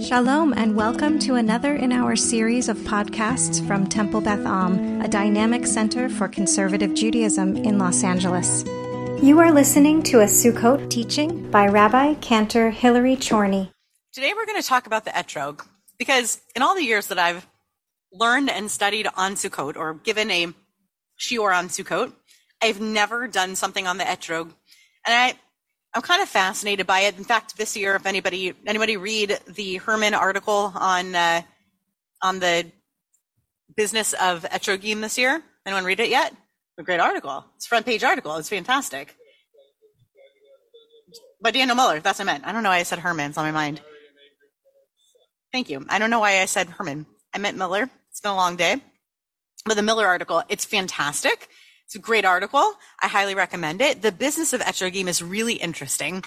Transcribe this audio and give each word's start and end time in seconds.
Shalom, 0.00 0.52
and 0.54 0.74
welcome 0.74 1.20
to 1.20 1.36
another 1.36 1.76
in 1.76 1.92
our 1.92 2.16
series 2.16 2.68
of 2.68 2.76
podcasts 2.78 3.64
from 3.64 3.86
Temple 3.86 4.20
Beth 4.20 4.44
Am, 4.44 5.00
a 5.00 5.06
dynamic 5.08 5.66
center 5.66 6.08
for 6.08 6.26
conservative 6.26 6.94
Judaism 6.94 7.56
in 7.56 7.78
Los 7.78 8.02
Angeles. 8.02 8.64
You 9.22 9.38
are 9.38 9.52
listening 9.52 10.02
to 10.04 10.20
a 10.20 10.24
Sukkot 10.24 10.90
teaching 10.90 11.48
by 11.50 11.68
Rabbi 11.68 12.14
Cantor 12.14 12.70
Hillary 12.70 13.14
Chorny. 13.14 13.70
Today 14.12 14.32
we're 14.34 14.46
going 14.46 14.60
to 14.60 14.66
talk 14.66 14.86
about 14.86 15.04
the 15.04 15.12
etrog 15.12 15.64
because 15.96 16.40
in 16.56 16.62
all 16.62 16.74
the 16.74 16.84
years 16.84 17.06
that 17.06 17.18
I've 17.18 17.46
learned 18.12 18.50
and 18.50 18.70
studied 18.70 19.06
on 19.16 19.34
Sukkot 19.34 19.76
or 19.76 19.94
given 19.94 20.30
a 20.30 20.52
shiur 21.20 21.56
on 21.56 21.68
Sukkot, 21.68 22.12
I've 22.60 22.80
never 22.80 23.28
done 23.28 23.54
something 23.54 23.86
on 23.86 23.98
the 23.98 24.04
etrog. 24.04 24.52
And 25.06 25.14
I, 25.14 25.34
I'm 25.94 26.02
kind 26.02 26.22
of 26.22 26.28
fascinated 26.28 26.86
by 26.86 27.00
it. 27.00 27.16
In 27.16 27.24
fact, 27.24 27.56
this 27.56 27.76
year, 27.76 27.94
if 27.94 28.04
anybody 28.04 28.52
anybody 28.66 28.96
read 28.96 29.38
the 29.46 29.76
Herman 29.76 30.12
article 30.14 30.72
on 30.74 31.14
uh, 31.14 31.42
on 32.20 32.40
the 32.40 32.66
business 33.76 34.12
of 34.14 34.42
etrogim 34.42 35.00
this 35.00 35.16
year, 35.16 35.42
anyone 35.64 35.84
read 35.84 36.00
it 36.00 36.08
yet? 36.08 36.34
A 36.78 36.82
great 36.82 36.98
article. 36.98 37.44
It's 37.54 37.66
a 37.66 37.68
front 37.68 37.86
page 37.86 38.02
article. 38.02 38.34
It's 38.36 38.48
fantastic. 38.48 39.14
By 41.40 41.52
Daniel 41.52 41.76
Miller, 41.76 42.00
that's 42.00 42.18
what 42.18 42.28
I 42.28 42.32
meant. 42.32 42.46
I 42.46 42.52
don't 42.52 42.64
know 42.64 42.70
why 42.70 42.78
I 42.78 42.84
said 42.84 42.98
Herman. 42.98 43.28
It's 43.28 43.38
on 43.38 43.44
my 43.44 43.52
mind. 43.52 43.80
Thank 45.52 45.70
you. 45.70 45.86
I 45.88 46.00
don't 46.00 46.10
know 46.10 46.18
why 46.18 46.40
I 46.40 46.46
said 46.46 46.68
Herman. 46.68 47.06
I 47.32 47.38
meant 47.38 47.56
Miller. 47.56 47.88
It's 48.10 48.20
been 48.20 48.32
a 48.32 48.36
long 48.36 48.56
day. 48.56 48.76
But 49.64 49.74
the 49.76 49.82
Miller 49.82 50.06
article, 50.06 50.42
it's 50.48 50.64
fantastic. 50.64 51.48
It's 51.94 52.00
a 52.00 52.02
great 52.02 52.24
article. 52.24 52.72
I 53.00 53.06
highly 53.06 53.36
recommend 53.36 53.80
it. 53.80 54.02
The 54.02 54.10
business 54.10 54.52
of 54.52 54.60
etrogim 54.60 55.06
is 55.06 55.22
really 55.22 55.54
interesting. 55.54 56.24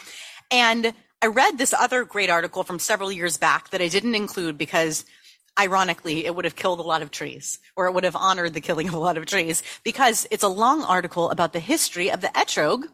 And 0.50 0.94
I 1.22 1.26
read 1.26 1.58
this 1.58 1.74
other 1.74 2.06
great 2.06 2.30
article 2.30 2.64
from 2.64 2.80
several 2.80 3.12
years 3.12 3.36
back 3.36 3.72
that 3.72 3.82
I 3.82 3.90
didn't 3.90 4.16
include 4.16 4.58
because 4.58 5.04
ironically, 5.60 6.26
it 6.26 6.34
would 6.34 6.46
have 6.46 6.56
killed 6.56 6.80
a 6.80 6.84
lot 6.84 7.02
of 7.02 7.12
trees 7.12 7.60
or 7.76 7.88
it 7.88 7.92
would 7.92 8.06
have 8.06 8.16
honored 8.16 8.54
the 8.54 8.62
killing 8.62 8.88
of 8.88 8.94
a 8.94 8.98
lot 8.98 9.18
of 9.18 9.26
trees 9.26 9.62
because 9.84 10.26
it's 10.32 10.42
a 10.42 10.48
long 10.48 10.84
article 10.84 11.32
about 11.32 11.52
the 11.52 11.60
history 11.60 12.10
of 12.10 12.22
the 12.22 12.28
etrog, 12.28 12.86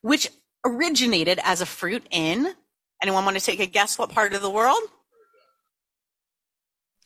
which 0.00 0.30
originated 0.64 1.38
as 1.44 1.60
a 1.60 1.66
fruit 1.66 2.06
in, 2.10 2.54
anyone 3.02 3.26
want 3.26 3.36
to 3.36 3.44
take 3.44 3.60
a 3.60 3.66
guess 3.66 3.98
what 3.98 4.08
part 4.08 4.32
of 4.32 4.40
the 4.40 4.48
world? 4.48 4.80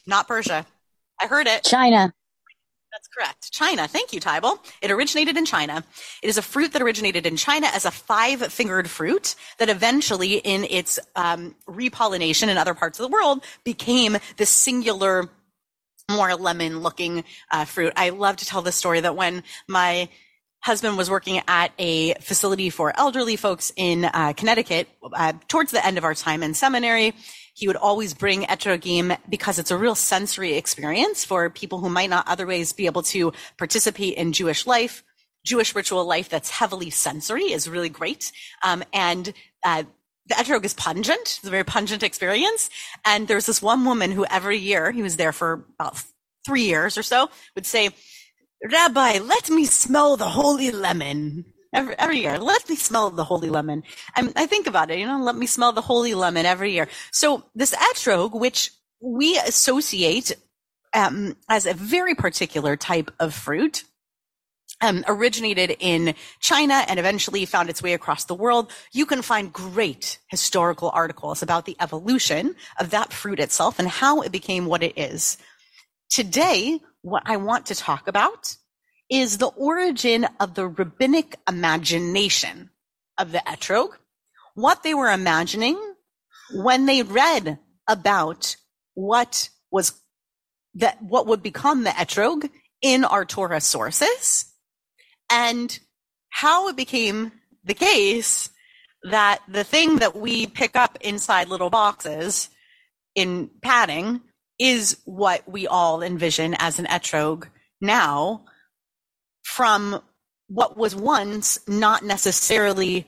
Not 0.07 0.29
Persia. 0.29 0.65
I 1.21 1.27
heard 1.27 1.49
it. 1.49 1.65
China. 1.65 2.15
That's 2.97 3.09
correct. 3.09 3.53
China. 3.53 3.87
Thank 3.87 4.15
you, 4.15 4.21
Tybal. 4.23 4.59
It 4.81 4.91
originated 4.91 5.37
in 5.37 5.45
China. 5.45 5.85
It 6.23 6.29
is 6.29 6.39
a 6.39 6.43
fruit 6.43 6.73
that 6.73 6.81
originated 6.81 7.27
in 7.27 7.37
China 7.37 7.67
as 7.75 7.85
a 7.85 7.91
five-fingered 7.91 8.89
fruit 8.89 9.35
that 9.59 9.69
eventually, 9.69 10.37
in 10.37 10.65
its 10.65 10.99
um, 11.15 11.55
repollination 11.69 12.49
in 12.49 12.57
other 12.57 12.73
parts 12.73 12.99
of 12.99 13.03
the 13.03 13.13
world, 13.13 13.45
became 13.65 14.17
this 14.39 14.49
singular, 14.49 15.29
more 16.11 16.35
lemon-looking 16.37 17.25
uh, 17.51 17.67
fruit. 17.67 17.93
I 17.97 18.09
love 18.09 18.37
to 18.37 18.47
tell 18.47 18.63
this 18.63 18.77
story 18.77 19.01
that 19.01 19.15
when 19.15 19.43
my 19.69 20.09
husband 20.61 20.97
was 20.97 21.11
working 21.11 21.43
at 21.47 21.73
a 21.79 22.15
facility 22.15 22.71
for 22.71 22.99
elderly 22.99 23.37
folks 23.37 23.73
in 23.77 24.07
uh, 24.07 24.33
Connecticut 24.35 24.89
uh, 25.13 25.35
towards 25.49 25.71
the 25.71 25.85
end 25.85 25.99
of 25.99 26.05
our 26.05 26.15
time 26.15 26.43
in 26.43 26.55
seminary. 26.55 27.13
He 27.57 27.67
would 27.67 27.77
always 27.77 28.13
bring 28.13 28.43
etrogim 28.43 29.17
because 29.31 29.59
it's 29.59 29.71
a 29.71 29.79
real 29.79 29.95
sensory 29.95 30.53
experience 30.59 31.25
for 31.25 31.49
people 31.49 31.79
who 31.79 31.89
might 31.89 32.11
not 32.11 32.29
otherwise 32.29 32.75
be 32.75 32.85
able 32.85 33.03
to 33.05 33.33
participate 33.57 34.19
in 34.19 34.35
Jewish 34.35 34.67
life. 34.67 35.03
Jewish 35.43 35.75
ritual 35.75 36.05
life 36.05 36.29
that's 36.29 36.51
heavily 36.51 36.91
sensory 36.91 37.45
is 37.45 37.67
really 37.67 37.89
great. 37.89 38.31
Um, 38.63 38.85
and 38.93 39.33
uh, 39.65 39.85
the 40.27 40.35
etrog 40.35 40.67
is 40.67 40.75
pungent. 40.75 41.19
It's 41.39 41.45
a 41.45 41.51
very 41.51 41.65
pungent 41.65 42.03
experience. 42.03 42.69
And 43.07 43.27
there's 43.27 43.47
this 43.47 43.63
one 43.63 43.87
woman 43.87 44.13
who 44.13 44.27
every 44.27 44.59
year, 44.59 44.93
he 44.93 45.03
was 45.03 45.17
there 45.17 45.33
for 45.33 45.65
about 45.81 46.03
three 46.45 46.65
years 46.65 46.99
or 46.99 47.03
so, 47.03 47.31
would 47.55 47.65
say, 47.65 47.89
Rabbi, 48.71 49.21
let 49.21 49.49
me 49.49 49.65
smell 49.65 50.19
the 50.19 50.29
holy 50.29 50.71
lemon. 50.73 51.47
Every, 51.73 51.99
every 51.99 52.21
year, 52.21 52.39
let 52.39 52.69
me 52.69 52.77
smell 52.77 53.11
the 53.11 53.25
holy 53.25 53.51
lemon. 53.51 53.83
And 54.15 54.33
I 54.37 54.47
think 54.47 54.67
about 54.67 54.91
it, 54.91 54.99
you 54.99 55.07
know, 55.07 55.19
let 55.19 55.37
me 55.37 55.47
smell 55.47 55.73
the 55.73 55.83
holy 55.83 56.15
lemon 56.15 56.47
every 56.47 56.73
year. 56.73 56.89
So 57.13 57.45
this 57.55 57.75
etrog, 57.75 58.39
which 58.39 58.71
we 59.01 59.39
associate 59.39 60.33
um, 60.95 61.37
as 61.49 61.67
a 61.67 61.75
very 61.75 62.15
particular 62.15 62.77
type 62.77 63.11
of 63.19 63.35
fruit, 63.35 63.85
um, 64.81 65.05
originated 65.09 65.77
in 65.81 66.15
China 66.41 66.85
and 66.87 66.99
eventually 66.99 67.45
found 67.47 67.71
its 67.71 67.83
way 67.83 67.95
across 67.95 68.25
the 68.25 68.35
world. 68.35 68.71
You 68.93 69.07
can 69.07 69.23
find 69.23 69.53
great 69.53 70.19
historical 70.29 70.91
articles 70.93 71.43
about 71.43 71.65
the 71.65 71.77
evolution 71.81 72.55
of 72.79 72.91
that 72.91 73.13
fruit 73.13 73.41
itself 73.41 73.79
and 73.79 73.89
how 73.89 74.21
it 74.21 74.33
became 74.33 74.67
what 74.67 74.83
it 74.83 74.99
is. 74.99 75.39
Today, 76.11 76.81
what 77.03 77.23
I 77.27 77.37
want 77.37 77.67
to 77.67 77.75
talk 77.75 78.09
about 78.09 78.57
is 79.11 79.39
the 79.39 79.47
origin 79.49 80.27
of 80.41 80.55
the 80.55 80.67
rabbinic 80.67 81.37
imagination 81.49 82.71
of 83.19 83.33
the 83.33 83.43
etrog, 83.47 83.91
what 84.55 84.83
they 84.83 84.95
were 84.95 85.11
imagining 85.11 85.79
when 86.53 86.87
they 86.87 87.03
read 87.03 87.59
about 87.89 88.57
what 88.95 89.49
was 89.71 89.93
that 90.75 91.03
what 91.03 91.27
would 91.27 91.43
become 91.43 91.85
the 91.85 91.91
etrog 91.91 92.49
in 92.83 93.05
our 93.05 93.25
Torah 93.25 93.61
sources 93.61 94.45
and 95.31 95.79
how 96.29 96.69
it 96.69 96.77
became 96.77 97.33
the 97.65 97.75
case 97.75 98.51
that 99.03 99.41
the 99.49 99.65
thing 99.65 99.97
that 99.97 100.17
we 100.17 100.47
pick 100.47 100.77
up 100.77 100.99
inside 101.01 101.49
little 101.49 101.71
boxes 101.71 102.51
in 103.15 103.51
padding 103.63 104.21
is 104.59 104.99
what 105.05 105.49
we 105.49 105.67
all 105.67 106.03
envision 106.03 106.55
as 106.59 106.79
an 106.79 106.87
etrog 106.87 107.49
now 107.81 108.45
from 109.47 110.03
what 110.49 110.77
was 110.77 110.95
once 110.95 111.61
not 111.69 112.05
necessarily 112.05 113.07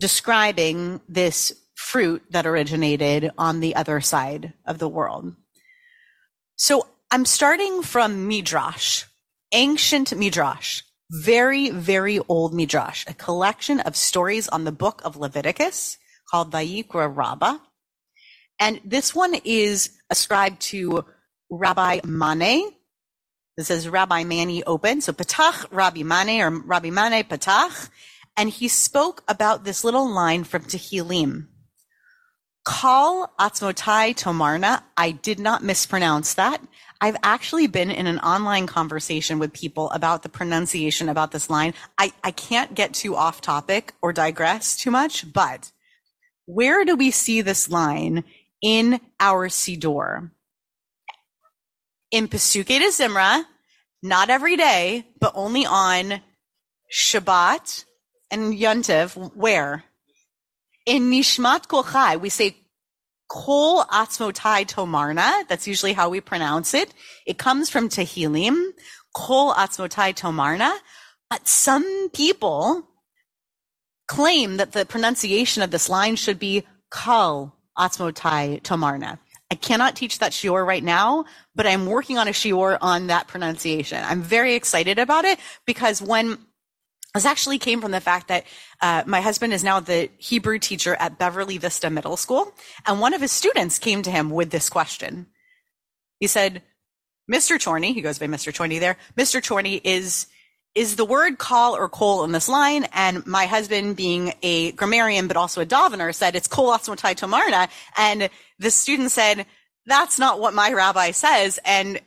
describing 0.00 1.00
this 1.08 1.52
fruit 1.76 2.22
that 2.30 2.44
originated 2.44 3.30
on 3.38 3.60
the 3.60 3.76
other 3.76 4.00
side 4.00 4.52
of 4.66 4.78
the 4.78 4.88
world. 4.88 5.32
So 6.56 6.88
I'm 7.12 7.24
starting 7.24 7.82
from 7.82 8.26
Midrash, 8.26 9.04
ancient 9.52 10.14
Midrash, 10.16 10.82
very, 11.10 11.70
very 11.70 12.18
old 12.28 12.52
Midrash, 12.52 13.04
a 13.06 13.14
collection 13.14 13.78
of 13.78 13.94
stories 13.94 14.48
on 14.48 14.64
the 14.64 14.72
book 14.72 15.00
of 15.04 15.16
Leviticus 15.16 15.98
called 16.28 16.50
Vayikra 16.50 17.14
Rabbah. 17.14 17.58
And 18.58 18.80
this 18.84 19.14
one 19.14 19.36
is 19.44 19.90
ascribed 20.10 20.60
to 20.62 21.04
Rabbi 21.48 22.00
Mani. 22.04 22.75
This 23.56 23.70
is 23.70 23.88
Rabbi 23.88 24.24
Mani 24.24 24.62
open. 24.64 25.00
So 25.00 25.14
Patach 25.14 25.64
Rabbi 25.70 26.02
Mani 26.02 26.42
or 26.42 26.50
Rabbi 26.50 26.90
Mani 26.90 27.22
Patach. 27.22 27.88
And 28.36 28.50
he 28.50 28.68
spoke 28.68 29.22
about 29.28 29.64
this 29.64 29.82
little 29.82 30.10
line 30.10 30.44
from 30.44 30.64
Tehillim. 30.64 31.46
Kal 32.68 33.32
Atzmotai 33.40 34.14
Tomarna. 34.14 34.82
I 34.98 35.12
did 35.12 35.38
not 35.38 35.64
mispronounce 35.64 36.34
that. 36.34 36.60
I've 37.00 37.16
actually 37.22 37.66
been 37.66 37.90
in 37.90 38.06
an 38.06 38.18
online 38.18 38.66
conversation 38.66 39.38
with 39.38 39.54
people 39.54 39.90
about 39.90 40.22
the 40.22 40.28
pronunciation 40.28 41.08
about 41.08 41.30
this 41.30 41.48
line. 41.48 41.72
I, 41.96 42.12
I 42.22 42.32
can't 42.32 42.74
get 42.74 42.92
too 42.92 43.16
off 43.16 43.40
topic 43.40 43.94
or 44.02 44.12
digress 44.12 44.76
too 44.76 44.90
much, 44.90 45.32
but 45.32 45.72
where 46.44 46.84
do 46.84 46.94
we 46.94 47.10
see 47.10 47.40
this 47.40 47.70
line 47.70 48.22
in 48.60 49.00
our 49.18 49.48
Siddur? 49.48 50.30
In 52.16 52.28
Pesukei 52.28 52.78
de 52.78 52.88
Zimra, 52.88 53.44
not 54.02 54.30
every 54.30 54.56
day, 54.56 55.04
but 55.20 55.32
only 55.34 55.66
on 55.66 56.22
Shabbat 56.90 57.84
and 58.30 58.54
Yontiv. 58.54 59.34
Where? 59.34 59.84
In 60.86 61.10
Nishmat 61.10 61.68
Kol 61.68 61.84
Chai, 61.84 62.16
we 62.16 62.30
say 62.30 62.56
Kol 63.28 63.84
Atzmotai 63.84 64.66
Tomarna. 64.66 65.46
That's 65.46 65.66
usually 65.66 65.92
how 65.92 66.08
we 66.08 66.22
pronounce 66.22 66.72
it. 66.72 66.94
It 67.26 67.36
comes 67.36 67.68
from 67.68 67.90
Tehillim. 67.90 68.70
Kol 69.14 69.52
Atzmotai 69.52 70.14
Tomarna. 70.14 70.74
But 71.28 71.46
some 71.46 72.08
people 72.14 72.88
claim 74.08 74.56
that 74.56 74.72
the 74.72 74.86
pronunciation 74.86 75.62
of 75.62 75.70
this 75.70 75.90
line 75.90 76.16
should 76.16 76.38
be 76.38 76.64
Kal 76.90 77.58
Atzmotai 77.78 78.62
Tomarna. 78.62 79.18
I 79.50 79.54
cannot 79.54 79.94
teach 79.94 80.18
that 80.18 80.32
shiur 80.32 80.66
right 80.66 80.82
now, 80.82 81.24
but 81.56 81.66
I'm 81.66 81.86
working 81.86 82.18
on 82.18 82.28
a 82.28 82.32
shiur 82.32 82.78
on 82.80 83.08
that 83.08 83.26
pronunciation. 83.26 84.04
I'm 84.04 84.22
very 84.22 84.54
excited 84.54 84.98
about 84.98 85.24
it 85.24 85.40
because 85.64 86.00
when 86.02 86.38
this 87.14 87.24
actually 87.24 87.58
came 87.58 87.80
from 87.80 87.92
the 87.92 88.00
fact 88.00 88.28
that 88.28 88.44
uh, 88.82 89.02
my 89.06 89.22
husband 89.22 89.54
is 89.54 89.64
now 89.64 89.80
the 89.80 90.10
Hebrew 90.18 90.58
teacher 90.58 90.94
at 90.96 91.18
Beverly 91.18 91.56
Vista 91.56 91.88
Middle 91.88 92.18
School, 92.18 92.52
and 92.86 93.00
one 93.00 93.14
of 93.14 93.22
his 93.22 93.32
students 93.32 93.78
came 93.78 94.02
to 94.02 94.10
him 94.10 94.28
with 94.28 94.50
this 94.50 94.68
question. 94.68 95.26
He 96.20 96.26
said, 96.26 96.62
"Mr. 97.30 97.56
Chorny, 97.56 97.94
he 97.94 98.02
goes 98.02 98.18
by 98.18 98.26
Mr. 98.26 98.52
Chorny 98.52 98.78
there. 98.78 98.98
Mr. 99.16 99.40
Chorny 99.40 99.80
is 99.82 100.26
is 100.74 100.96
the 100.96 101.06
word 101.06 101.38
call 101.38 101.74
or 101.74 101.88
kol 101.88 102.22
in 102.22 102.32
this 102.32 102.50
line? 102.50 102.86
And 102.92 103.26
my 103.26 103.46
husband, 103.46 103.96
being 103.96 104.34
a 104.42 104.72
grammarian 104.72 105.26
but 105.26 105.38
also 105.38 105.62
a 105.62 105.66
davener, 105.66 106.14
said 106.14 106.36
it's 106.36 106.46
kol 106.46 106.70
atzmotai 106.70 107.16
tomarna. 107.16 107.70
And 107.96 108.28
the 108.58 108.70
student 108.70 109.10
said, 109.10 109.46
that's 109.86 110.18
not 110.18 110.40
what 110.40 110.54
my 110.54 110.72
rabbi 110.72 111.12
says. 111.12 111.58
And 111.64 112.00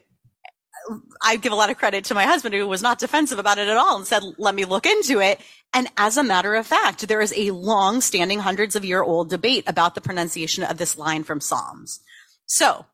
I 1.21 1.35
give 1.35 1.51
a 1.51 1.55
lot 1.55 1.69
of 1.69 1.77
credit 1.77 2.05
to 2.05 2.13
my 2.13 2.25
husband 2.25 2.55
who 2.55 2.67
was 2.67 2.81
not 2.81 2.99
defensive 2.99 3.39
about 3.39 3.57
it 3.57 3.67
at 3.67 3.77
all 3.77 3.97
and 3.97 4.07
said, 4.07 4.23
let 4.37 4.55
me 4.55 4.65
look 4.65 4.85
into 4.85 5.19
it. 5.19 5.39
And 5.73 5.87
as 5.97 6.17
a 6.17 6.23
matter 6.23 6.55
of 6.55 6.65
fact, 6.65 7.07
there 7.07 7.21
is 7.21 7.33
a 7.35 7.51
long 7.51 8.01
standing 8.01 8.39
hundreds 8.39 8.75
of 8.75 8.85
year 8.85 9.03
old 9.03 9.29
debate 9.29 9.65
about 9.67 9.95
the 9.95 10.01
pronunciation 10.01 10.63
of 10.63 10.77
this 10.77 10.97
line 10.97 11.23
from 11.23 11.41
Psalms. 11.41 11.99
So 12.45 12.85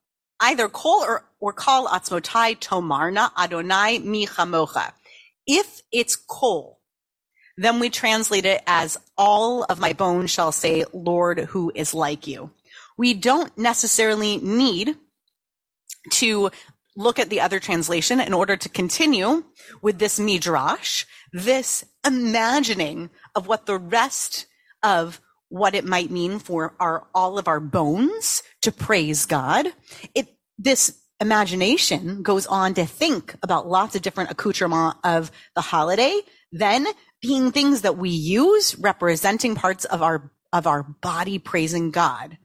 either 0.42 0.68
kol 0.68 1.04
or, 1.04 1.24
or 1.40 1.54
kol 1.54 1.88
atzmotai 1.88 2.60
tomarna 2.60 3.32
Adonai 3.38 4.00
mi 4.00 4.28
chamocha. 4.28 4.92
If 5.48 5.82
it's 5.92 6.16
kol, 6.16 6.80
then 7.58 7.80
we 7.80 7.90
translate 7.90 8.46
it 8.46 8.62
as 8.68 8.98
all 9.18 9.64
of 9.64 9.80
my 9.80 9.94
bones 9.94 10.32
shall 10.32 10.52
say, 10.52 10.84
Lord, 10.92 11.40
who 11.40 11.72
is 11.74 11.94
like 11.94 12.28
you. 12.28 12.52
We 12.98 13.14
don't 13.14 13.56
necessarily 13.58 14.38
need 14.38 14.96
to 16.12 16.52
look 16.96 17.20
at 17.20 17.30
the 17.30 17.42
other 17.42 17.60
translation 17.60 18.20
in 18.20 18.34
order 18.34 18.56
to 18.56 18.70
continue 18.70 19.44
with 19.82 20.00
this 20.00 20.20
midrash, 20.20 21.06
this 21.34 21.84
imagining 22.06 23.10
of 23.36 23.48
what 23.48 23.66
the 23.66 23.78
rest 23.78 24.46
of 24.82 25.20
what 25.50 25.76
it 25.76 25.86
might 25.86 26.12
mean 26.12 26.40
for 26.40 26.76
our 26.80 27.08
all 27.14 27.38
of 27.38 27.48
our 27.48 27.60
bones 27.60 28.44
to 28.62 28.72
praise 28.72 29.26
God. 29.26 29.68
It 30.14 30.28
this 30.58 30.98
imagination 31.20 32.24
goes 32.24 32.46
on 32.48 32.74
to 32.74 32.86
think 32.86 33.36
about 33.44 33.68
lots 33.68 33.96
of 33.96 34.02
different 34.02 34.32
accoutrements 34.32 34.98
of 35.04 35.32
the 35.56 35.62
holiday, 35.62 36.20
then 36.52 36.88
being 37.22 37.52
things 37.52 37.82
that 37.82 37.98
we 37.98 38.10
use 38.10 38.78
representing 38.80 39.56
parts 39.56 39.86
of 39.86 40.02
our 40.02 40.32
of 40.54 40.68
our 40.68 40.84
body 40.84 41.40
praising 41.40 41.92
God. 41.92 42.38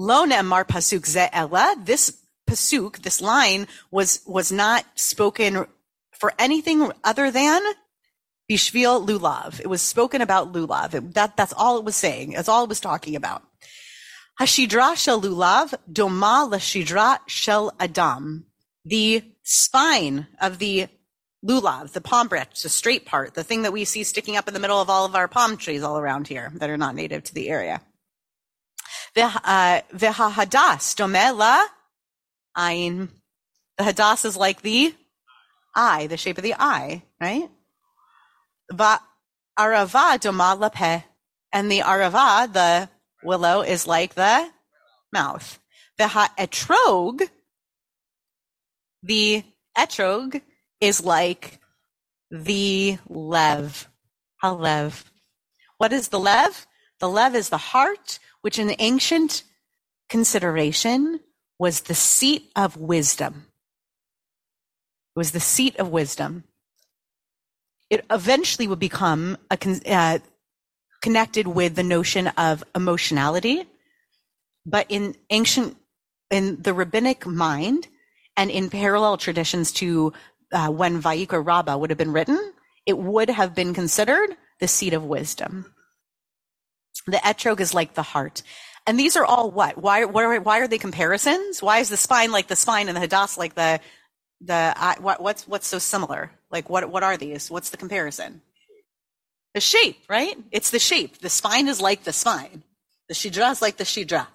Lo 0.00 0.24
ne'emar 0.24 0.64
pasuk 0.64 1.04
ze 1.04 1.28
ella. 1.30 1.76
This 1.78 2.22
pasuk, 2.48 3.02
this 3.02 3.20
line 3.20 3.66
was 3.90 4.22
was 4.24 4.50
not 4.50 4.86
spoken 4.94 5.66
for 6.18 6.32
anything 6.38 6.90
other 7.04 7.30
than 7.30 7.60
bishvil 8.50 9.06
lulav. 9.06 9.60
It 9.60 9.66
was 9.66 9.82
spoken 9.82 10.22
about 10.22 10.54
lulav. 10.54 10.94
It, 10.94 11.12
that 11.12 11.36
that's 11.36 11.52
all 11.52 11.76
it 11.76 11.84
was 11.84 11.96
saying. 11.96 12.30
That's 12.30 12.48
all 12.48 12.64
it 12.64 12.70
was 12.70 12.80
talking 12.80 13.14
about. 13.14 13.42
Hashidra 14.40 14.96
shel 14.96 15.20
lulav 15.20 15.74
doma 15.92 16.50
lashidra 16.50 17.18
shel 17.26 17.70
adam. 17.78 18.46
The 18.86 19.22
spine 19.42 20.28
of 20.40 20.58
the 20.58 20.88
lulav, 21.44 21.92
the 21.92 22.00
palm 22.00 22.28
branch, 22.28 22.62
the 22.62 22.70
straight 22.70 23.04
part, 23.04 23.34
the 23.34 23.44
thing 23.44 23.62
that 23.62 23.74
we 23.74 23.84
see 23.84 24.04
sticking 24.04 24.38
up 24.38 24.48
in 24.48 24.54
the 24.54 24.60
middle 24.60 24.80
of 24.80 24.88
all 24.88 25.04
of 25.04 25.14
our 25.14 25.28
palm 25.28 25.58
trees 25.58 25.82
all 25.82 25.98
around 25.98 26.26
here 26.26 26.50
that 26.54 26.70
are 26.70 26.78
not 26.78 26.94
native 26.94 27.22
to 27.24 27.34
the 27.34 27.50
area. 27.50 27.82
Uh, 29.20 29.80
V'hahadas 29.92 30.96
dome 30.96 31.36
la 31.36 31.64
ayin. 32.56 33.08
The 33.78 33.84
hadas 33.84 34.24
is 34.24 34.36
like 34.36 34.62
the 34.62 34.94
eye, 35.74 36.06
the 36.06 36.16
shape 36.16 36.38
of 36.38 36.44
the 36.44 36.54
eye, 36.58 37.02
right? 37.20 37.48
Va 38.72 39.00
arava 39.58 40.18
doma 40.18 40.58
la 40.58 40.68
pe. 40.68 41.02
And 41.52 41.70
the 41.70 41.80
arava, 41.80 42.52
the 42.52 42.88
willow, 43.24 43.62
is 43.62 43.86
like 43.86 44.14
the 44.14 44.50
mouth. 45.12 45.58
The 45.98 46.04
etrog, 46.04 47.28
the 49.02 49.44
etrog 49.76 50.40
is 50.80 51.04
like 51.04 51.58
the 52.30 52.98
lev. 53.08 53.88
Halev. 54.42 55.04
What 55.78 55.92
is 55.92 56.08
the 56.08 56.20
lev? 56.20 56.66
The 57.00 57.08
lev 57.08 57.34
is 57.34 57.48
the 57.48 57.58
heart, 57.58 58.18
which 58.42 58.58
in 58.58 58.74
ancient 58.78 59.42
consideration 60.08 61.20
was 61.58 61.82
the 61.82 61.94
seat 61.94 62.50
of 62.56 62.76
wisdom. 62.76 63.46
It 65.14 65.18
was 65.18 65.32
the 65.32 65.40
seat 65.40 65.76
of 65.76 65.88
wisdom. 65.88 66.44
It 67.90 68.04
eventually 68.10 68.66
would 68.68 68.78
become 68.78 69.36
a, 69.50 69.58
uh, 69.86 70.18
connected 71.02 71.46
with 71.46 71.74
the 71.74 71.82
notion 71.82 72.28
of 72.28 72.64
emotionality. 72.74 73.66
But 74.64 74.86
in 74.88 75.16
ancient, 75.30 75.76
in 76.30 76.62
the 76.62 76.72
rabbinic 76.72 77.26
mind, 77.26 77.88
and 78.36 78.50
in 78.50 78.70
parallel 78.70 79.16
traditions 79.16 79.72
to 79.72 80.12
uh, 80.52 80.68
when 80.68 81.02
Vayikra 81.02 81.44
Rabbah 81.44 81.76
would 81.76 81.90
have 81.90 81.98
been 81.98 82.12
written, 82.12 82.52
it 82.86 82.96
would 82.96 83.28
have 83.28 83.54
been 83.54 83.74
considered 83.74 84.36
the 84.60 84.68
seat 84.68 84.94
of 84.94 85.04
wisdom. 85.04 85.74
The 87.06 87.18
etrog 87.18 87.60
is 87.60 87.74
like 87.74 87.94
the 87.94 88.02
heart. 88.02 88.42
And 88.86 88.98
these 88.98 89.16
are 89.16 89.24
all 89.24 89.50
what? 89.50 89.78
Why, 89.78 90.04
why, 90.04 90.38
why 90.38 90.60
are 90.60 90.68
they 90.68 90.78
comparisons? 90.78 91.62
Why 91.62 91.78
is 91.78 91.88
the 91.88 91.96
spine 91.96 92.32
like 92.32 92.48
the 92.48 92.56
spine 92.56 92.88
and 92.88 92.96
the 92.96 93.06
hadas 93.06 93.36
like 93.36 93.54
the, 93.54 93.80
the, 94.40 94.74
what, 95.00 95.22
what's, 95.22 95.46
what's 95.46 95.66
so 95.66 95.78
similar? 95.78 96.30
Like 96.50 96.68
what, 96.70 96.90
what 96.90 97.02
are 97.02 97.16
these? 97.16 97.50
What's 97.50 97.70
the 97.70 97.76
comparison? 97.76 98.42
The 99.54 99.60
shape, 99.60 99.98
right? 100.08 100.36
It's 100.50 100.70
the 100.70 100.78
shape. 100.78 101.18
The 101.18 101.30
spine 101.30 101.68
is 101.68 101.80
like 101.80 102.04
the 102.04 102.12
spine. 102.12 102.62
The 103.08 103.14
shidra 103.14 103.50
is 103.50 103.60
like 103.60 103.76
the 103.76 103.84
shidra. 103.84 104.26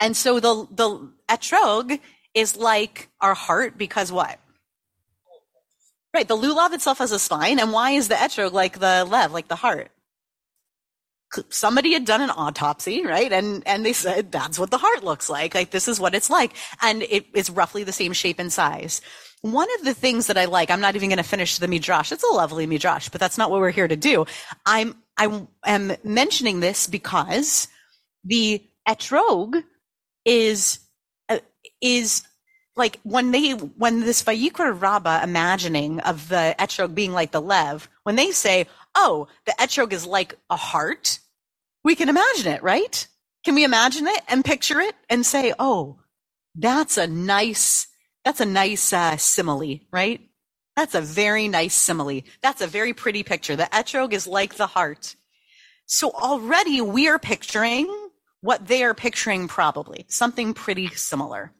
And 0.00 0.16
so 0.16 0.40
the, 0.40 0.66
the 0.70 1.10
etrog 1.28 2.00
is 2.34 2.56
like 2.56 3.08
our 3.20 3.34
heart 3.34 3.78
because 3.78 4.12
what? 4.12 4.38
Right. 6.14 6.26
The 6.26 6.36
lulav 6.36 6.72
itself 6.72 6.98
has 6.98 7.12
a 7.12 7.18
spine. 7.18 7.58
And 7.58 7.72
why 7.72 7.92
is 7.92 8.08
the 8.08 8.14
etrog 8.14 8.52
like 8.52 8.78
the 8.78 9.06
lev, 9.08 9.32
like 9.32 9.48
the 9.48 9.56
heart? 9.56 9.90
Somebody 11.50 11.92
had 11.92 12.04
done 12.04 12.20
an 12.20 12.30
autopsy, 12.30 13.04
right? 13.04 13.32
And, 13.32 13.62
and 13.66 13.84
they 13.84 13.92
said, 13.92 14.32
that's 14.32 14.58
what 14.58 14.70
the 14.70 14.78
heart 14.78 15.04
looks 15.04 15.28
like. 15.28 15.54
Like, 15.54 15.70
this 15.70 15.88
is 15.88 16.00
what 16.00 16.14
it's 16.14 16.30
like. 16.30 16.54
And 16.80 17.02
it 17.02 17.26
is 17.34 17.50
roughly 17.50 17.84
the 17.84 17.92
same 17.92 18.12
shape 18.12 18.38
and 18.38 18.52
size. 18.52 19.00
One 19.42 19.68
of 19.78 19.84
the 19.84 19.94
things 19.94 20.26
that 20.26 20.38
I 20.38 20.46
like, 20.46 20.70
I'm 20.70 20.80
not 20.80 20.96
even 20.96 21.10
going 21.10 21.18
to 21.18 21.22
finish 21.22 21.58
the 21.58 21.68
midrash. 21.68 22.10
It's 22.12 22.24
a 22.24 22.34
lovely 22.34 22.66
midrash, 22.66 23.08
but 23.08 23.20
that's 23.20 23.38
not 23.38 23.50
what 23.50 23.60
we're 23.60 23.70
here 23.70 23.88
to 23.88 23.96
do. 23.96 24.26
I'm, 24.66 24.96
I 25.16 25.46
am 25.64 25.92
mentioning 26.02 26.60
this 26.60 26.86
because 26.86 27.68
the 28.24 28.62
etrog 28.88 29.62
is, 30.24 30.80
uh, 31.28 31.38
is 31.80 32.22
like 32.74 33.00
when 33.02 33.30
they, 33.32 33.52
when 33.52 34.00
this 34.00 34.22
Vayikra 34.22 34.80
Rabbah 34.80 35.20
imagining 35.22 36.00
of 36.00 36.28
the 36.28 36.54
etrog 36.58 36.94
being 36.94 37.12
like 37.12 37.32
the 37.32 37.42
lev, 37.42 37.88
when 38.04 38.16
they 38.16 38.30
say, 38.30 38.66
oh, 39.00 39.28
the 39.46 39.52
etrog 39.52 39.92
is 39.92 40.04
like 40.04 40.34
a 40.50 40.56
heart, 40.56 41.20
we 41.84 41.94
can 41.94 42.08
imagine 42.08 42.52
it, 42.52 42.62
right? 42.62 43.06
Can 43.44 43.54
we 43.54 43.64
imagine 43.64 44.06
it 44.08 44.20
and 44.28 44.44
picture 44.44 44.80
it 44.80 44.94
and 45.08 45.24
say, 45.24 45.54
oh, 45.58 46.00
that's 46.54 46.98
a 46.98 47.06
nice, 47.06 47.86
that's 48.24 48.40
a 48.40 48.44
nice 48.46 48.92
uh, 48.92 49.16
simile, 49.16 49.78
right? 49.92 50.20
That's 50.76 50.94
a 50.94 51.00
very 51.00 51.48
nice 51.48 51.74
simile. 51.74 52.22
That's 52.42 52.60
a 52.60 52.66
very 52.66 52.92
pretty 52.92 53.22
picture. 53.22 53.56
The 53.56 53.64
etrog 53.72 54.12
is 54.12 54.26
like 54.26 54.54
the 54.54 54.66
heart. 54.66 55.14
So 55.86 56.10
already 56.10 56.80
we 56.80 57.08
are 57.08 57.18
picturing 57.18 57.86
what 58.40 58.66
they 58.66 58.82
are 58.82 58.94
picturing 58.94 59.48
probably, 59.48 60.06
something 60.08 60.54
pretty 60.54 60.88
similar. 60.88 61.52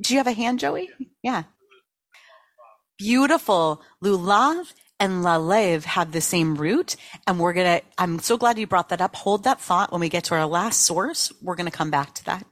Do 0.00 0.14
you 0.14 0.18
have 0.18 0.26
a 0.26 0.32
hand, 0.32 0.58
Joey? 0.58 0.90
Yeah. 1.22 1.44
Beautiful. 2.98 3.82
Lulav 4.04 4.72
and 5.02 5.24
Lalev 5.24 5.82
have 5.82 6.12
the 6.12 6.20
same 6.20 6.54
root. 6.54 6.94
And 7.26 7.40
we're 7.40 7.52
going 7.52 7.80
to, 7.80 7.84
I'm 7.98 8.20
so 8.20 8.36
glad 8.36 8.56
you 8.56 8.68
brought 8.68 8.90
that 8.90 9.00
up. 9.00 9.16
Hold 9.16 9.42
that 9.42 9.60
thought. 9.60 9.90
When 9.90 10.00
we 10.00 10.08
get 10.08 10.22
to 10.24 10.36
our 10.36 10.46
last 10.46 10.86
source, 10.86 11.32
we're 11.42 11.56
going 11.56 11.70
to 11.70 11.76
come 11.76 11.90
back 11.90 12.14
to 12.14 12.24
that. 12.26 12.46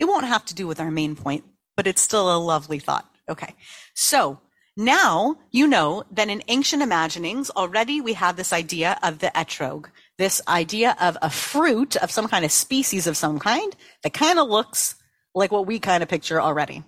It 0.00 0.06
won't 0.06 0.26
have 0.26 0.44
to 0.46 0.54
do 0.54 0.66
with 0.66 0.80
our 0.80 0.90
main 0.90 1.14
point, 1.14 1.44
but 1.76 1.86
it's 1.86 2.02
still 2.02 2.34
a 2.34 2.42
lovely 2.42 2.80
thought. 2.80 3.08
Okay. 3.28 3.54
So 3.94 4.40
now 4.76 5.36
you 5.52 5.68
know 5.68 6.02
that 6.10 6.28
in 6.28 6.42
ancient 6.48 6.82
imaginings, 6.82 7.50
already 7.50 8.00
we 8.00 8.14
have 8.14 8.34
this 8.34 8.52
idea 8.52 8.98
of 9.04 9.20
the 9.20 9.30
etrog, 9.36 9.86
this 10.18 10.42
idea 10.48 10.96
of 11.00 11.16
a 11.22 11.30
fruit 11.30 11.94
of 11.94 12.10
some 12.10 12.26
kind 12.26 12.44
of 12.44 12.50
species 12.50 13.06
of 13.06 13.16
some 13.16 13.38
kind 13.38 13.76
that 14.02 14.12
kind 14.12 14.40
of 14.40 14.48
looks 14.48 14.96
like 15.36 15.52
what 15.52 15.68
we 15.68 15.78
kind 15.78 16.02
of 16.02 16.08
picture 16.08 16.40
already 16.40 16.82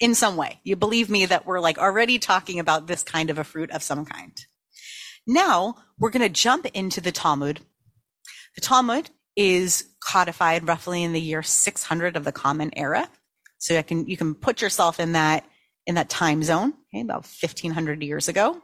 in 0.00 0.14
some 0.14 0.38
way. 0.38 0.58
You 0.64 0.74
believe 0.74 1.10
me 1.10 1.26
that 1.26 1.44
we're 1.44 1.60
like 1.60 1.76
already 1.76 2.18
talking 2.18 2.60
about 2.60 2.86
this 2.86 3.02
kind 3.02 3.28
of 3.28 3.38
a 3.38 3.44
fruit 3.44 3.70
of 3.70 3.82
some 3.82 4.06
kind. 4.06 4.32
Now 5.26 5.76
we're 5.98 6.10
going 6.10 6.22
to 6.22 6.28
jump 6.28 6.66
into 6.74 7.00
the 7.00 7.12
Talmud. 7.12 7.60
The 8.54 8.60
Talmud 8.60 9.10
is 9.36 9.84
codified 10.00 10.68
roughly 10.68 11.02
in 11.02 11.12
the 11.12 11.20
year 11.20 11.42
600 11.42 12.16
of 12.16 12.24
the 12.24 12.32
Common 12.32 12.70
Era. 12.76 13.08
So 13.58 13.74
you 13.74 13.82
can, 13.82 14.06
you 14.06 14.16
can 14.16 14.34
put 14.34 14.60
yourself 14.60 15.00
in 15.00 15.12
that, 15.12 15.44
in 15.86 15.94
that 15.94 16.10
time 16.10 16.42
zone, 16.42 16.74
okay, 16.94 17.02
about 17.02 17.24
1500 17.24 18.02
years 18.02 18.28
ago. 18.28 18.60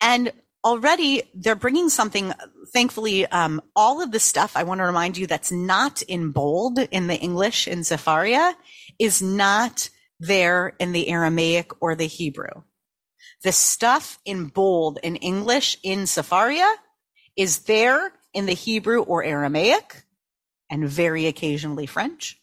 And 0.00 0.32
already 0.64 1.22
they're 1.34 1.54
bringing 1.54 1.88
something, 1.88 2.32
thankfully, 2.72 3.26
um, 3.26 3.62
all 3.74 4.02
of 4.02 4.12
the 4.12 4.20
stuff 4.20 4.56
I 4.56 4.64
want 4.64 4.78
to 4.80 4.84
remind 4.84 5.16
you 5.16 5.26
that's 5.26 5.50
not 5.50 6.02
in 6.02 6.30
bold 6.30 6.78
in 6.78 7.06
the 7.06 7.16
English 7.16 7.66
in 7.66 7.80
Sefaria 7.80 8.54
is 8.98 9.22
not 9.22 9.88
there 10.18 10.74
in 10.78 10.92
the 10.92 11.08
Aramaic 11.08 11.70
or 11.80 11.94
the 11.94 12.06
Hebrew. 12.06 12.62
The 13.42 13.52
stuff 13.52 14.18
in 14.24 14.46
bold 14.46 14.98
in 15.02 15.16
English 15.16 15.78
in 15.82 16.00
Sefaria 16.00 16.72
is 17.36 17.60
there 17.60 18.12
in 18.34 18.46
the 18.46 18.52
Hebrew 18.52 19.02
or 19.02 19.24
Aramaic 19.24 20.04
and 20.70 20.88
very 20.88 21.26
occasionally 21.26 21.86
French. 21.86 22.38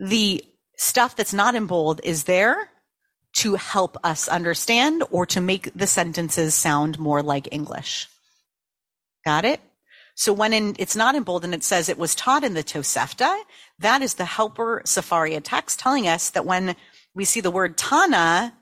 The 0.00 0.44
stuff 0.76 1.16
that's 1.16 1.34
not 1.34 1.54
in 1.54 1.66
bold 1.66 2.00
is 2.02 2.24
there 2.24 2.70
to 3.34 3.54
help 3.54 3.98
us 4.02 4.28
understand 4.28 5.04
or 5.10 5.26
to 5.26 5.40
make 5.40 5.72
the 5.74 5.86
sentences 5.86 6.54
sound 6.54 6.98
more 6.98 7.22
like 7.22 7.48
English. 7.52 8.08
Got 9.24 9.44
it? 9.44 9.60
So 10.14 10.32
when 10.32 10.54
in, 10.54 10.76
it's 10.78 10.96
not 10.96 11.14
in 11.14 11.24
bold 11.24 11.44
and 11.44 11.52
it 11.52 11.62
says 11.62 11.88
it 11.88 11.98
was 11.98 12.14
taught 12.14 12.44
in 12.44 12.54
the 12.54 12.64
Tosefta, 12.64 13.38
that 13.78 14.00
is 14.00 14.14
the 14.14 14.24
helper 14.24 14.80
Sefaria 14.86 15.42
text 15.42 15.78
telling 15.78 16.08
us 16.08 16.30
that 16.30 16.46
when 16.46 16.74
we 17.16 17.24
see 17.24 17.40
the 17.40 17.50
word 17.50 17.78
Tana, 17.78 18.54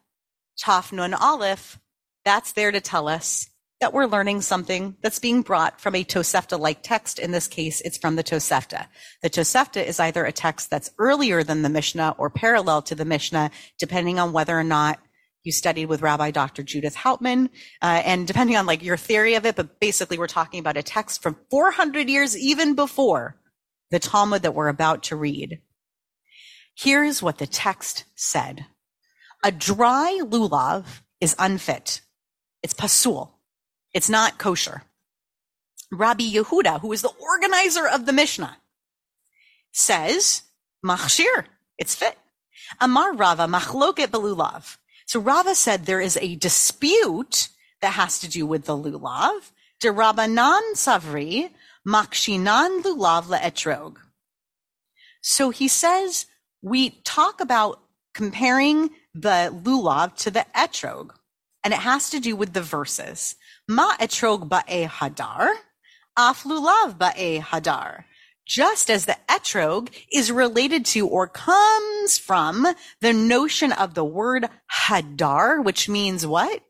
Taf 0.62 0.92
Nun 0.92 1.12
Aleph, 1.12 1.78
that's 2.24 2.52
there 2.52 2.70
to 2.70 2.80
tell 2.80 3.08
us 3.08 3.50
that 3.80 3.92
we're 3.92 4.06
learning 4.06 4.40
something 4.40 4.96
that's 5.02 5.18
being 5.18 5.42
brought 5.42 5.80
from 5.80 5.96
a 5.96 6.04
Tosefta 6.04 6.58
like 6.58 6.82
text. 6.82 7.18
In 7.18 7.32
this 7.32 7.48
case, 7.48 7.80
it's 7.80 7.98
from 7.98 8.14
the 8.14 8.22
Tosefta. 8.22 8.86
The 9.22 9.28
Tosefta 9.28 9.84
is 9.84 9.98
either 9.98 10.24
a 10.24 10.32
text 10.32 10.70
that's 10.70 10.90
earlier 10.98 11.42
than 11.42 11.62
the 11.62 11.68
Mishnah 11.68 12.14
or 12.16 12.30
parallel 12.30 12.80
to 12.82 12.94
the 12.94 13.04
Mishnah, 13.04 13.50
depending 13.78 14.20
on 14.20 14.32
whether 14.32 14.58
or 14.58 14.64
not 14.64 15.00
you 15.42 15.50
studied 15.50 15.86
with 15.86 16.00
Rabbi 16.00 16.30
Dr. 16.30 16.62
Judith 16.62 16.94
Hauptman, 16.94 17.50
uh, 17.82 18.02
and 18.04 18.26
depending 18.26 18.56
on 18.56 18.66
like 18.66 18.82
your 18.82 18.96
theory 18.96 19.34
of 19.34 19.44
it, 19.44 19.56
but 19.56 19.80
basically 19.80 20.16
we're 20.16 20.28
talking 20.28 20.60
about 20.60 20.76
a 20.76 20.82
text 20.82 21.22
from 21.22 21.36
400 21.50 22.08
years 22.08 22.38
even 22.38 22.76
before 22.76 23.36
the 23.90 23.98
Talmud 23.98 24.42
that 24.42 24.54
we're 24.54 24.68
about 24.68 25.02
to 25.04 25.16
read. 25.16 25.60
Here's 26.74 27.22
what 27.22 27.38
the 27.38 27.46
text 27.46 28.04
said. 28.14 28.66
A 29.42 29.52
dry 29.52 30.20
lulav 30.22 30.84
is 31.20 31.36
unfit. 31.38 32.00
It's 32.62 32.74
pasul. 32.74 33.30
It's 33.92 34.08
not 34.08 34.38
kosher. 34.38 34.82
Rabbi 35.92 36.24
Yehuda, 36.24 36.80
who 36.80 36.92
is 36.92 37.02
the 37.02 37.12
organizer 37.20 37.86
of 37.86 38.06
the 38.06 38.12
Mishnah, 38.12 38.56
says, 39.72 40.42
machshir, 40.84 41.44
it's 41.78 41.94
fit. 41.94 42.18
Amar 42.80 43.14
Rava, 43.14 43.46
machloket 43.46 44.08
belulav. 44.08 44.76
So 45.06 45.20
Rava 45.20 45.54
said 45.54 45.84
there 45.84 46.00
is 46.00 46.18
a 46.20 46.36
dispute 46.36 47.48
that 47.80 47.92
has 47.92 48.18
to 48.20 48.28
do 48.28 48.46
with 48.46 48.64
the 48.64 48.76
lulav. 48.76 49.50
De 49.80 49.88
Rabbanan 49.88 50.72
Savri, 50.74 51.50
makshinan 51.86 52.82
lulav 52.82 53.24
le'etrog. 53.24 53.96
So 55.20 55.50
he 55.50 55.68
says, 55.68 56.26
we 56.64 56.88
talk 57.04 57.42
about 57.42 57.78
comparing 58.14 58.88
the 59.14 59.54
lulav 59.62 60.16
to 60.16 60.30
the 60.30 60.46
etrog, 60.56 61.10
and 61.62 61.74
it 61.74 61.80
has 61.80 62.08
to 62.08 62.18
do 62.18 62.34
with 62.34 62.54
the 62.54 62.62
verses. 62.62 63.36
Ma 63.68 63.94
etrog 63.98 64.48
ba'e 64.48 64.88
hadar, 64.88 65.52
af 66.16 66.44
lulav 66.44 66.96
ba'e 66.96 67.42
hadar. 67.42 68.04
Just 68.46 68.88
as 68.88 69.04
the 69.04 69.16
etrog 69.28 69.90
is 70.10 70.32
related 70.32 70.86
to 70.86 71.06
or 71.06 71.28
comes 71.28 72.16
from 72.16 72.66
the 73.02 73.12
notion 73.12 73.70
of 73.70 73.92
the 73.92 74.04
word 74.04 74.48
hadar, 74.86 75.62
which 75.62 75.86
means 75.86 76.26
what? 76.26 76.62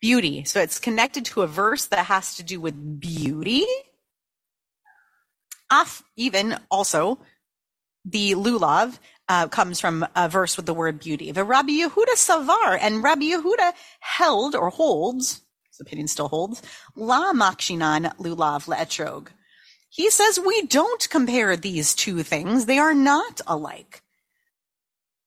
Beauty. 0.00 0.42
So 0.44 0.60
it's 0.60 0.80
connected 0.80 1.26
to 1.26 1.42
a 1.42 1.46
verse 1.46 1.86
that 1.86 2.06
has 2.06 2.34
to 2.36 2.42
do 2.42 2.60
with 2.60 3.00
beauty. 3.00 3.66
Af, 5.70 6.02
even 6.16 6.58
also, 6.70 7.18
the 8.04 8.32
lulav 8.32 8.98
uh, 9.28 9.48
comes 9.48 9.80
from 9.80 10.06
a 10.16 10.28
verse 10.28 10.56
with 10.56 10.66
the 10.66 10.74
word 10.74 10.98
beauty. 10.98 11.32
The 11.32 11.44
Rabbi 11.44 11.72
Yehuda 11.72 12.14
Savar, 12.14 12.78
and 12.80 13.02
Rabbi 13.02 13.26
Yehuda 13.26 13.72
held 14.00 14.54
or 14.54 14.70
holds, 14.70 15.42
his 15.70 15.80
opinion 15.80 16.08
still 16.08 16.28
holds, 16.28 16.62
la 16.96 17.32
makshinan 17.32 18.16
lulav 18.16 18.66
le'etrog. 18.66 19.28
He 19.90 20.10
says 20.10 20.38
we 20.38 20.62
don't 20.62 21.08
compare 21.10 21.56
these 21.56 21.94
two 21.94 22.22
things. 22.22 22.66
They 22.66 22.78
are 22.78 22.94
not 22.94 23.40
alike. 23.46 24.02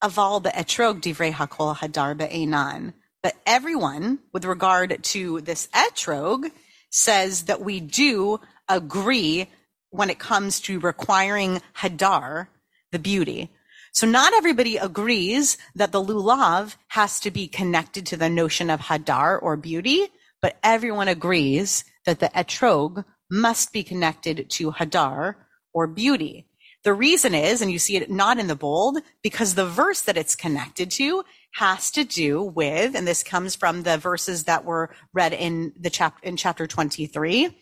Aval 0.02 0.42
be'etrog 0.42 1.00
divrei 1.00 1.32
hakol 1.32 1.76
hadar 1.76 2.16
be'enan. 2.16 2.94
But 3.22 3.36
everyone, 3.46 4.18
with 4.32 4.44
regard 4.44 5.02
to 5.02 5.40
this 5.42 5.68
etrog, 5.68 6.50
says 6.90 7.44
that 7.44 7.60
we 7.60 7.80
do 7.80 8.40
agree 8.68 9.48
when 9.90 10.10
it 10.10 10.18
comes 10.18 10.60
to 10.60 10.80
requiring 10.80 11.62
hadar, 11.76 12.48
the 12.92 12.98
beauty. 12.98 13.50
So 13.92 14.06
not 14.06 14.32
everybody 14.32 14.76
agrees 14.76 15.58
that 15.74 15.92
the 15.92 16.02
lulav 16.02 16.76
has 16.88 17.20
to 17.20 17.30
be 17.30 17.48
connected 17.48 18.06
to 18.06 18.16
the 18.16 18.30
notion 18.30 18.70
of 18.70 18.80
hadar 18.80 19.38
or 19.42 19.56
beauty, 19.56 20.06
but 20.40 20.56
everyone 20.62 21.08
agrees 21.08 21.84
that 22.06 22.20
the 22.20 22.30
etrog 22.34 23.04
must 23.30 23.72
be 23.72 23.82
connected 23.82 24.48
to 24.50 24.72
hadar 24.72 25.34
or 25.74 25.86
beauty. 25.86 26.46
The 26.84 26.94
reason 26.94 27.34
is, 27.34 27.60
and 27.60 27.70
you 27.70 27.78
see 27.78 27.96
it 27.96 28.10
not 28.10 28.38
in 28.38 28.48
the 28.48 28.56
bold, 28.56 28.98
because 29.22 29.54
the 29.54 29.66
verse 29.66 30.00
that 30.02 30.16
it's 30.16 30.34
connected 30.34 30.90
to 30.92 31.24
has 31.54 31.90
to 31.92 32.02
do 32.02 32.42
with, 32.42 32.96
and 32.96 33.06
this 33.06 33.22
comes 33.22 33.54
from 33.54 33.82
the 33.82 33.98
verses 33.98 34.44
that 34.44 34.64
were 34.64 34.90
read 35.12 35.32
in 35.32 35.72
the 35.78 35.90
chapter 35.90 36.26
in 36.26 36.36
chapter 36.36 36.66
23, 36.66 37.56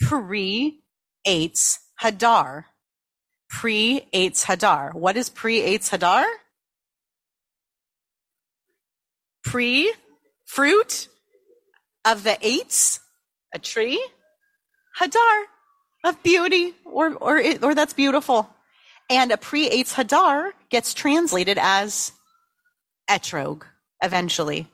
pre 0.00 0.80
Eitz 1.26 1.78
Hadar 2.00 2.64
pre 3.52 4.08
Eitz 4.14 4.44
Hadar. 4.46 4.94
What 4.94 5.16
is 5.16 5.28
pre 5.28 5.60
Eitz 5.60 5.90
Hadar? 5.90 6.24
Pre 9.44 9.92
fruit 10.46 11.08
of 12.04 12.24
the 12.24 12.36
Eitz, 12.42 13.00
a 13.54 13.58
tree, 13.58 14.02
Hadar 14.98 15.44
of 16.04 16.20
beauty, 16.22 16.74
or 16.84 17.14
or 17.14 17.40
or 17.62 17.74
that's 17.74 17.92
beautiful, 17.92 18.48
and 19.10 19.30
a 19.30 19.36
pre 19.36 19.68
Eitz 19.68 19.94
Hadar 19.94 20.52
gets 20.70 20.94
translated 20.94 21.58
as 21.60 22.12
etrog. 23.08 23.62
Eventually, 24.02 24.66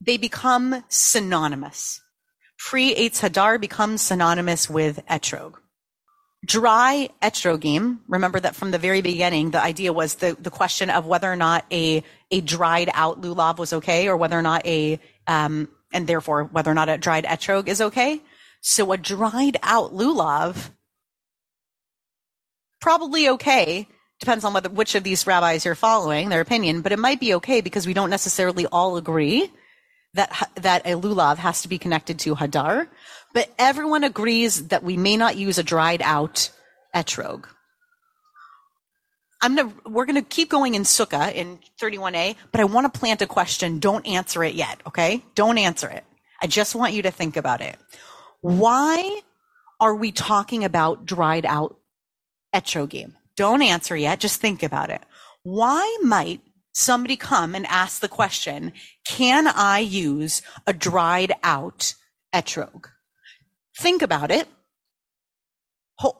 they 0.00 0.16
become 0.16 0.84
synonymous. 0.88 2.00
Pre 2.58 2.94
Eitz 2.94 3.20
Hadar 3.20 3.60
becomes 3.60 4.02
synonymous 4.02 4.68
with 4.68 5.04
etrog 5.06 5.54
dry 6.44 7.08
etrogim. 7.22 7.98
Remember 8.08 8.40
that 8.40 8.54
from 8.54 8.70
the 8.70 8.78
very 8.78 9.00
beginning, 9.00 9.50
the 9.50 9.62
idea 9.62 9.92
was 9.92 10.16
the, 10.16 10.36
the 10.40 10.50
question 10.50 10.90
of 10.90 11.06
whether 11.06 11.30
or 11.32 11.36
not 11.36 11.64
a, 11.70 12.02
a 12.30 12.40
dried 12.40 12.90
out 12.92 13.20
lulav 13.20 13.58
was 13.58 13.72
okay 13.72 14.08
or 14.08 14.16
whether 14.16 14.38
or 14.38 14.42
not 14.42 14.66
a, 14.66 15.00
um, 15.26 15.68
and 15.92 16.06
therefore 16.06 16.44
whether 16.44 16.70
or 16.70 16.74
not 16.74 16.88
a 16.88 16.98
dried 16.98 17.24
etrog 17.24 17.68
is 17.68 17.80
okay. 17.80 18.20
So 18.60 18.92
a 18.92 18.96
dried 18.96 19.56
out 19.62 19.94
lulav, 19.94 20.70
probably 22.80 23.28
okay. 23.30 23.88
Depends 24.20 24.44
on 24.44 24.54
whether, 24.54 24.68
which 24.68 24.94
of 24.94 25.02
these 25.02 25.26
rabbis 25.26 25.64
you're 25.64 25.74
following, 25.74 26.28
their 26.28 26.40
opinion, 26.40 26.80
but 26.80 26.92
it 26.92 26.98
might 26.98 27.20
be 27.20 27.34
okay 27.34 27.60
because 27.60 27.86
we 27.86 27.94
don't 27.94 28.10
necessarily 28.10 28.66
all 28.66 28.96
agree 28.96 29.50
that, 30.14 30.50
that 30.56 30.86
a 30.86 30.92
lulav 30.92 31.36
has 31.36 31.62
to 31.62 31.68
be 31.68 31.78
connected 31.78 32.18
to 32.20 32.34
hadar 32.34 32.88
but 33.34 33.52
everyone 33.58 34.04
agrees 34.04 34.68
that 34.68 34.82
we 34.82 34.96
may 34.96 35.18
not 35.18 35.36
use 35.36 35.58
a 35.58 35.62
dried 35.62 36.00
out 36.00 36.50
etrog. 36.94 37.44
I'm 39.42 39.56
gonna, 39.56 39.74
we're 39.84 40.06
going 40.06 40.14
to 40.14 40.22
keep 40.22 40.48
going 40.48 40.74
in 40.74 40.84
Sukkah 40.84 41.34
in 41.34 41.58
31a, 41.78 42.36
but 42.50 42.62
I 42.62 42.64
want 42.64 42.90
to 42.90 42.98
plant 42.98 43.20
a 43.20 43.26
question. 43.26 43.78
Don't 43.80 44.06
answer 44.06 44.42
it 44.42 44.54
yet, 44.54 44.80
okay? 44.86 45.22
Don't 45.34 45.58
answer 45.58 45.88
it. 45.90 46.04
I 46.40 46.46
just 46.46 46.74
want 46.74 46.94
you 46.94 47.02
to 47.02 47.10
think 47.10 47.36
about 47.36 47.60
it. 47.60 47.76
Why 48.40 49.20
are 49.80 49.94
we 49.94 50.12
talking 50.12 50.64
about 50.64 51.04
dried 51.04 51.44
out 51.44 51.76
etrogim? 52.54 53.14
Don't 53.36 53.60
answer 53.60 53.96
yet. 53.96 54.20
Just 54.20 54.40
think 54.40 54.62
about 54.62 54.88
it. 54.88 55.02
Why 55.42 55.98
might 56.02 56.40
somebody 56.72 57.16
come 57.16 57.54
and 57.54 57.66
ask 57.66 58.00
the 58.00 58.08
question, 58.08 58.72
can 59.06 59.46
I 59.46 59.80
use 59.80 60.40
a 60.66 60.72
dried 60.72 61.32
out 61.42 61.94
etrog? 62.32 62.86
Think 63.78 64.02
about 64.02 64.30
it. 64.30 64.48
Hold, 65.96 66.16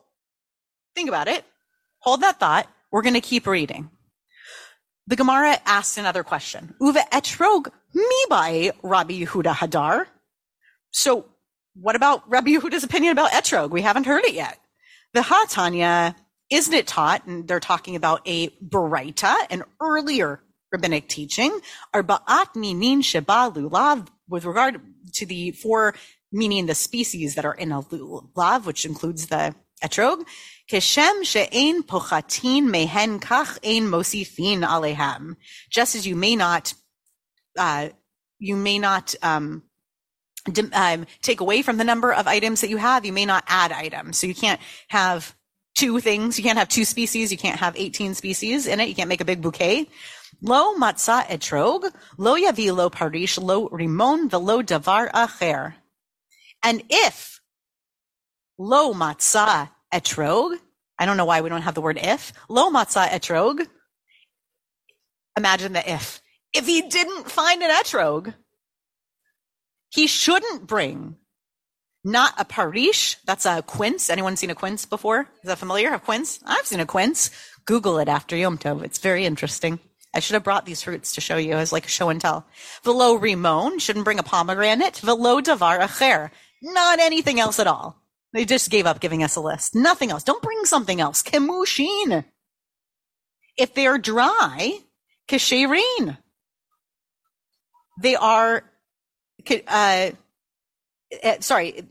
think 0.95 1.09
about 1.09 1.29
it. 1.29 1.45
Hold 2.01 2.23
that 2.23 2.41
thought. 2.41 2.67
We're 2.91 3.03
going 3.03 3.15
to 3.15 3.21
keep 3.21 3.47
reading. 3.47 3.91
The 5.07 5.17
Gemara 5.17 5.59
asks 5.67 5.99
another 5.99 6.23
question. 6.23 6.75
Uve 6.81 6.97
etrog 7.11 7.69
mibai 7.95 8.73
Rabbi 8.83 9.25
Yehuda 9.25 9.55
Hadar. 9.55 10.07
So 10.91 11.27
what 11.75 11.97
about 11.97 12.29
Rabbi 12.29 12.51
Yehuda's 12.51 12.85
opinion 12.85 13.13
about 13.13 13.33
etrog? 13.33 13.71
We 13.71 13.83
haven't 13.83 14.07
heard 14.07 14.25
it 14.25 14.35
yet. 14.35 14.59
The 15.13 15.21
Hatanya, 15.21 16.15
isn't 16.51 16.73
it 16.73 16.87
taught? 16.87 17.27
And 17.27 17.47
they're 17.47 17.61
talking 17.61 17.97
about 17.97 18.23
a 18.27 18.49
Baraita, 18.49 19.35
an 19.51 19.65
earlier 19.81 20.41
rabbinic 20.73 21.09
teaching, 21.09 21.61
Arba'at 21.95 22.55
minin 22.57 23.03
sheba 23.03 23.53
lulav, 23.55 24.09
with 24.29 24.45
regard 24.45 24.81
to 25.13 25.27
the 25.27 25.53
four 25.53 25.95
meaning 26.35 26.67
the 26.67 26.75
species 26.75 27.37
that 27.37 27.45
are 27.45 27.55
in 27.55 27.73
a 27.73 27.81
lulav, 27.81 28.67
which 28.67 28.85
includes 28.85 29.29
the 29.29 29.55
etrog. 29.83 30.25
Keshem 30.71 31.25
she'ein 31.25 31.83
pochatin 31.85 32.64
mehen 32.64 33.21
kach 33.21 33.59
ein 33.64 33.85
mosifin 33.85 34.67
alehem. 34.67 35.37
Just 35.71 35.95
as 35.95 36.07
you 36.07 36.17
may 36.17 36.35
not, 36.35 36.75
uh, 37.57 37.88
you 38.38 38.57
may 38.57 38.79
not, 38.79 39.14
um, 39.23 39.62
um, 40.73 41.07
take 41.23 41.41
away 41.41 41.62
from 41.62 41.76
the 41.79 41.85
number 41.85 42.12
of 42.12 42.26
items 42.26 42.61
that 42.61 42.69
you 42.69 42.76
have, 42.76 43.07
you 43.07 43.12
may 43.12 43.25
not 43.25 43.45
add 43.47 43.73
items. 43.73 44.19
So 44.19 44.26
you 44.26 44.35
can't 44.35 44.61
have 44.88 45.35
two 45.75 46.00
things. 46.00 46.37
You 46.38 46.45
can't 46.45 46.59
have 46.59 46.69
two 46.69 46.85
species. 46.85 47.31
You 47.31 47.38
can't 47.38 47.61
have 47.61 47.76
18 47.76 48.14
species 48.14 48.67
in 48.67 48.81
it. 48.81 48.88
You 48.88 48.95
can't 48.95 49.09
make 49.09 49.21
a 49.21 49.25
big 49.25 49.41
bouquet. 49.41 49.88
Lo 50.43 50.75
matzah 50.75 51.25
etrog, 51.26 51.91
lo 52.19 52.35
yavi 52.37 52.75
lo 52.75 52.91
parish, 52.91 53.38
lo 53.38 53.69
rimon, 53.69 54.29
velo 54.29 54.62
davar 54.62 55.11
acher. 55.12 55.75
And 56.64 56.83
if 56.88 57.40
lo 58.59 58.94
matzah 58.94 59.68
etrog, 59.92 60.56
I 60.99 61.06
don't 61.06 61.18
know 61.18 61.26
why 61.26 61.42
we 61.42 61.50
don't 61.50 61.62
have 61.62 61.75
the 61.75 61.83
word 61.83 61.99
if, 61.99 62.33
lo 62.49 62.71
matzah 62.71 63.09
etrog, 63.09 63.66
imagine 65.37 65.75
the 65.75 65.88
if. 65.88 66.23
If 66.54 66.66
he 66.66 66.83
didn't 66.83 67.30
find 67.30 67.62
an 67.62 67.71
etrog, 67.71 68.35
he 69.90 70.06
shouldn't 70.06 70.66
bring 70.66 71.16
not 72.04 72.35
a 72.38 72.44
parish. 72.44 73.16
That's 73.25 73.47
a 73.47 73.62
quince. 73.62 74.11
Anyone 74.11 74.37
seen 74.37 74.50
a 74.50 74.54
quince 74.54 74.87
before? 74.87 75.28
Is 75.42 75.49
that 75.49 75.59
familiar? 75.59 75.92
A 75.92 75.99
quince? 75.99 76.40
I've 76.44 76.66
seen 76.66 76.80
a 76.80 76.87
quince. 76.87 77.30
Google 77.64 77.99
it 77.99 78.09
after 78.09 78.37
Yom 78.37 78.59
Tov. 78.59 78.85
It's 78.85 78.99
very 78.99 79.25
interesting. 79.25 79.80
I 80.14 80.21
should 80.21 80.35
have 80.35 80.44
brought 80.44 80.64
these 80.64 80.83
fruits 80.83 81.14
to 81.14 81.21
show 81.21 81.37
you 81.37 81.54
as 81.54 81.73
like 81.73 81.87
a 81.87 81.88
show 81.88 82.09
and 82.09 82.21
tell. 82.21 82.47
Velo 82.85 83.18
rimon 83.18 83.80
shouldn't 83.80 84.04
bring 84.04 84.18
a 84.18 84.23
pomegranate. 84.23 84.99
Velo 84.99 85.40
davar 85.40 85.80
acher. 85.80 86.30
Not 86.64 86.99
anything 86.99 87.38
else 87.38 87.61
at 87.61 87.66
all. 87.66 87.97
They 88.33 88.47
just 88.47 88.71
gave 88.71 88.87
up 88.87 88.99
giving 88.99 89.23
us 89.23 89.37
a 89.37 89.40
list. 89.40 89.75
Nothing 89.75 90.11
else. 90.11 90.25
Don't 90.25 90.42
bring 90.42 90.64
something 90.64 90.99
else. 90.99 91.23
Kemushin. 91.23 92.25
If 93.59 93.75
they're 93.75 93.99
dry, 93.99 94.78
kesherin. 95.28 96.16
They 98.00 98.16
are, 98.16 98.64
uh, 99.68 100.11
uh, 101.23 101.35
sorry, 101.40 101.85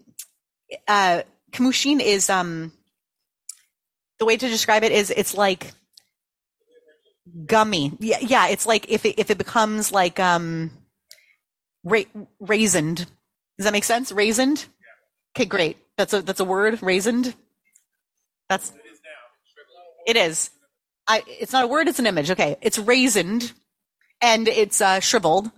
uh, 0.88 1.22
kamushin 1.52 2.02
is, 2.02 2.30
um, 2.32 2.74
the 4.18 4.26
way 4.26 4.38
to 4.38 4.50
describe 4.50 4.84
it 4.84 4.92
is 4.92 5.12
it's 5.12 5.36
like 5.36 5.72
gummy. 7.46 7.94
Yeah, 8.00 8.20
yeah. 8.22 8.48
It's 8.48 8.66
like 8.66 8.90
if 8.90 9.06
it, 9.06 9.20
if 9.20 9.30
it 9.30 9.38
becomes 9.38 9.92
like 9.92 10.20
um, 10.20 10.72
ra- 11.84 12.02
raisined. 12.42 13.06
Does 13.58 13.66
that 13.66 13.74
make 13.74 13.84
sense? 13.84 14.12
Raisined. 14.12 14.66
Okay, 15.36 15.46
great. 15.46 15.78
That's 15.98 16.14
a 16.14 16.22
that's 16.22 16.40
a 16.40 16.46
word. 16.46 16.80
Raisined. 16.80 17.34
That's. 18.50 18.74
It 20.08 20.18
is. 20.18 20.50
I. 21.08 21.24
It's 21.28 21.54
not 21.54 21.64
a 21.64 21.68
word. 21.68 21.88
It's 21.88 22.00
an 22.00 22.08
image. 22.08 22.32
Okay, 22.32 22.58
it's 22.62 22.78
raisined, 22.78 23.54
and 24.22 24.48
it's 24.48 24.82
uh, 24.82 25.00
shriveled. 25.00 25.52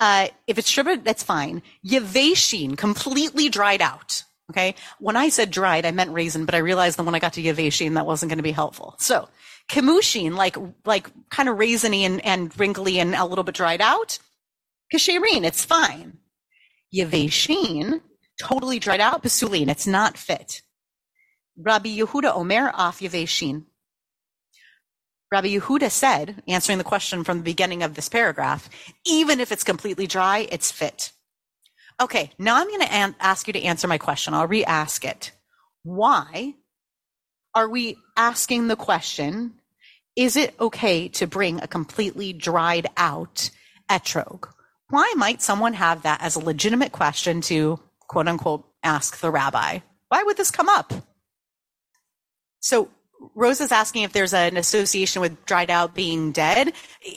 Uh, 0.00 0.28
if 0.46 0.58
it's 0.58 0.68
shriveled, 0.68 1.04
that's 1.04 1.22
fine. 1.22 1.62
Yaveshin, 1.86 2.76
completely 2.76 3.48
dried 3.48 3.80
out. 3.80 4.24
Okay. 4.50 4.74
When 4.98 5.16
I 5.16 5.30
said 5.30 5.50
dried, 5.50 5.86
I 5.86 5.90
meant 5.90 6.12
raisin, 6.12 6.44
but 6.44 6.54
I 6.54 6.58
realized 6.58 6.98
that 6.98 7.04
when 7.04 7.14
I 7.14 7.18
got 7.18 7.32
to 7.34 7.42
Yaveshin, 7.42 7.94
that 7.94 8.06
wasn't 8.06 8.28
going 8.28 8.38
to 8.38 8.42
be 8.42 8.52
helpful. 8.52 8.96
So 8.98 9.28
Kemushin, 9.70 10.36
like, 10.36 10.56
like 10.84 11.10
kind 11.30 11.48
of 11.48 11.56
raisiny 11.56 12.02
and, 12.02 12.24
and 12.24 12.58
wrinkly 12.58 12.98
and 12.98 13.14
a 13.14 13.24
little 13.24 13.44
bit 13.44 13.54
dried 13.54 13.80
out. 13.80 14.18
Kashirin, 14.92 15.44
it's 15.44 15.64
fine. 15.64 16.18
Yaveshin, 16.94 18.00
totally 18.40 18.78
dried 18.78 19.00
out. 19.00 19.22
Basulin, 19.22 19.68
it's 19.68 19.86
not 19.86 20.16
fit. 20.16 20.62
Rabbi 21.56 21.96
Yehuda 21.96 22.34
Omer 22.34 22.70
off 22.74 23.00
Yaveshin. 23.00 23.64
Rabbi 25.32 25.48
Yehuda 25.48 25.90
said, 25.90 26.42
answering 26.46 26.78
the 26.78 26.84
question 26.84 27.24
from 27.24 27.38
the 27.38 27.44
beginning 27.44 27.82
of 27.82 27.94
this 27.94 28.08
paragraph, 28.08 28.68
even 29.04 29.40
if 29.40 29.50
it's 29.50 29.64
completely 29.64 30.06
dry, 30.06 30.46
it's 30.50 30.70
fit. 30.70 31.12
Okay, 32.00 32.30
now 32.38 32.56
I'm 32.56 32.68
going 32.68 32.80
to 32.80 32.92
an- 32.92 33.16
ask 33.20 33.46
you 33.46 33.52
to 33.52 33.62
answer 33.62 33.88
my 33.88 33.98
question. 33.98 34.34
I'll 34.34 34.46
re 34.46 34.64
ask 34.64 35.04
it. 35.04 35.32
Why 35.82 36.54
are 37.54 37.68
we 37.68 37.96
asking 38.16 38.68
the 38.68 38.76
question 38.76 39.54
is 40.16 40.36
it 40.36 40.54
okay 40.60 41.08
to 41.08 41.26
bring 41.26 41.60
a 41.60 41.66
completely 41.66 42.32
dried 42.32 42.86
out 42.96 43.50
etrog? 43.90 44.53
Why 44.90 45.12
might 45.16 45.42
someone 45.42 45.74
have 45.74 46.02
that 46.02 46.22
as 46.22 46.36
a 46.36 46.40
legitimate 46.40 46.92
question 46.92 47.40
to 47.42 47.80
quote 48.06 48.28
unquote 48.28 48.66
ask 48.82 49.18
the 49.20 49.30
rabbi? 49.30 49.80
Why 50.08 50.22
would 50.22 50.36
this 50.36 50.50
come 50.50 50.68
up? 50.68 50.92
So 52.60 52.88
Rose 53.34 53.60
is 53.60 53.72
asking 53.72 54.02
if 54.02 54.12
there's 54.12 54.34
an 54.34 54.56
association 54.56 55.22
with 55.22 55.44
dried 55.46 55.70
out 55.70 55.94
being 55.94 56.32
dead. 56.32 56.72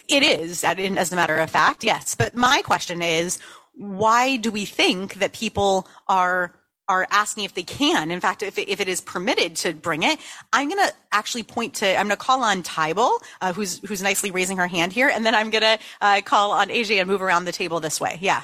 It 0.07 0.23
is, 0.23 0.63
as 0.63 1.11
a 1.11 1.15
matter 1.15 1.37
of 1.37 1.49
fact, 1.49 1.83
yes. 1.83 2.15
But 2.15 2.35
my 2.35 2.61
question 2.61 3.01
is, 3.01 3.39
why 3.73 4.37
do 4.37 4.49
we 4.49 4.65
think 4.65 5.15
that 5.15 5.33
people 5.33 5.87
are 6.07 6.53
are 6.87 7.07
asking 7.11 7.43
if 7.43 7.53
they 7.53 7.63
can. 7.63 8.11
In 8.11 8.19
fact, 8.19 8.43
if 8.43 8.57
it, 8.57 8.69
if 8.69 8.79
it 8.79 8.87
is 8.87 9.01
permitted 9.01 9.55
to 9.57 9.73
bring 9.73 10.03
it, 10.03 10.19
I'm 10.53 10.69
going 10.69 10.87
to 10.87 10.93
actually 11.11 11.43
point 11.43 11.75
to, 11.75 11.87
I'm 11.87 12.07
going 12.07 12.17
to 12.17 12.17
call 12.17 12.43
on 12.43 12.63
Tybal, 12.63 13.19
uh, 13.41 13.53
who's, 13.53 13.79
who's 13.87 14.01
nicely 14.01 14.31
raising 14.31 14.57
her 14.57 14.67
hand 14.67 14.93
here. 14.93 15.09
And 15.09 15.25
then 15.25 15.35
I'm 15.35 15.49
going 15.49 15.63
to 15.63 15.79
uh, 16.01 16.21
call 16.21 16.51
on 16.51 16.69
AJ 16.69 16.99
and 16.99 17.07
move 17.09 17.21
around 17.21 17.45
the 17.45 17.51
table 17.51 17.79
this 17.79 17.99
way. 17.99 18.17
Yeah. 18.21 18.41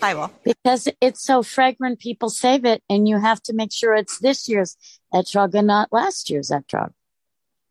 Tybal. 0.00 0.30
Because 0.44 0.88
it's 1.00 1.22
so 1.22 1.42
fragrant, 1.42 1.98
people 1.98 2.30
save 2.30 2.64
it 2.64 2.82
and 2.88 3.08
you 3.08 3.18
have 3.18 3.42
to 3.44 3.52
make 3.52 3.72
sure 3.72 3.94
it's 3.94 4.18
this 4.18 4.48
year's 4.48 4.76
etrog 5.12 5.54
and 5.54 5.66
not 5.66 5.92
last 5.92 6.30
year's 6.30 6.50
etrog. 6.50 6.92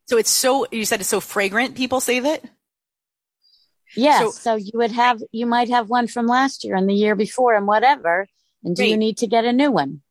So 0.07 0.17
it's 0.17 0.29
so, 0.29 0.67
you 0.71 0.85
said 0.85 0.99
it's 0.99 1.09
so 1.09 1.21
fragrant, 1.21 1.75
people 1.75 2.01
save 2.01 2.25
it? 2.25 2.43
Yes. 3.95 4.21
So, 4.21 4.31
so 4.31 4.55
you 4.55 4.71
would 4.75 4.91
have, 4.91 5.21
you 5.31 5.45
might 5.45 5.69
have 5.69 5.89
one 5.89 6.07
from 6.07 6.27
last 6.27 6.63
year 6.63 6.75
and 6.75 6.89
the 6.89 6.93
year 6.93 7.15
before 7.15 7.53
and 7.53 7.67
whatever 7.67 8.27
and 8.63 8.75
do 8.75 8.81
Great. 8.81 8.89
you 8.89 8.97
need 8.97 9.17
to 9.17 9.27
get 9.27 9.45
a 9.45 9.53
new 9.53 9.71
one? 9.71 10.01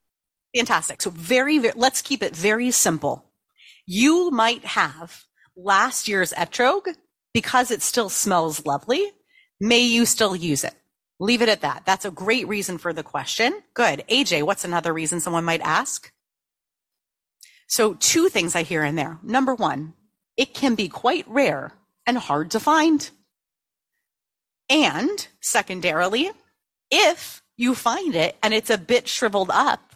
Fantastic. 0.56 1.02
So 1.02 1.10
very, 1.10 1.58
very, 1.58 1.74
let's 1.76 2.02
keep 2.02 2.22
it 2.22 2.34
very 2.34 2.70
simple. 2.70 3.24
You 3.86 4.30
might 4.30 4.64
have 4.64 5.24
last 5.56 6.08
year's 6.08 6.32
etrog 6.32 6.94
because 7.32 7.70
it 7.70 7.82
still 7.82 8.08
smells 8.08 8.66
lovely. 8.66 9.04
May 9.60 9.80
you 9.80 10.06
still 10.06 10.34
use 10.34 10.64
it? 10.64 10.74
Leave 11.18 11.42
it 11.42 11.48
at 11.48 11.60
that. 11.60 11.82
That's 11.84 12.04
a 12.04 12.10
great 12.10 12.48
reason 12.48 12.78
for 12.78 12.92
the 12.92 13.02
question. 13.02 13.60
Good. 13.74 14.02
AJ, 14.10 14.42
what's 14.44 14.64
another 14.64 14.92
reason 14.92 15.20
someone 15.20 15.44
might 15.44 15.60
ask? 15.60 16.10
So 17.68 17.94
two 17.94 18.28
things 18.28 18.56
I 18.56 18.62
hear 18.62 18.82
in 18.82 18.96
there. 18.96 19.18
Number 19.22 19.54
one, 19.54 19.92
it 20.36 20.54
can 20.54 20.74
be 20.74 20.88
quite 20.88 21.28
rare 21.28 21.72
and 22.06 22.16
hard 22.16 22.52
to 22.52 22.60
find. 22.60 23.08
And 24.70 25.28
secondarily, 25.40 26.30
if 26.90 27.42
you 27.60 27.74
find 27.74 28.14
it 28.14 28.36
and 28.42 28.54
it's 28.54 28.70
a 28.70 28.78
bit 28.78 29.06
shriveled 29.06 29.50
up 29.52 29.94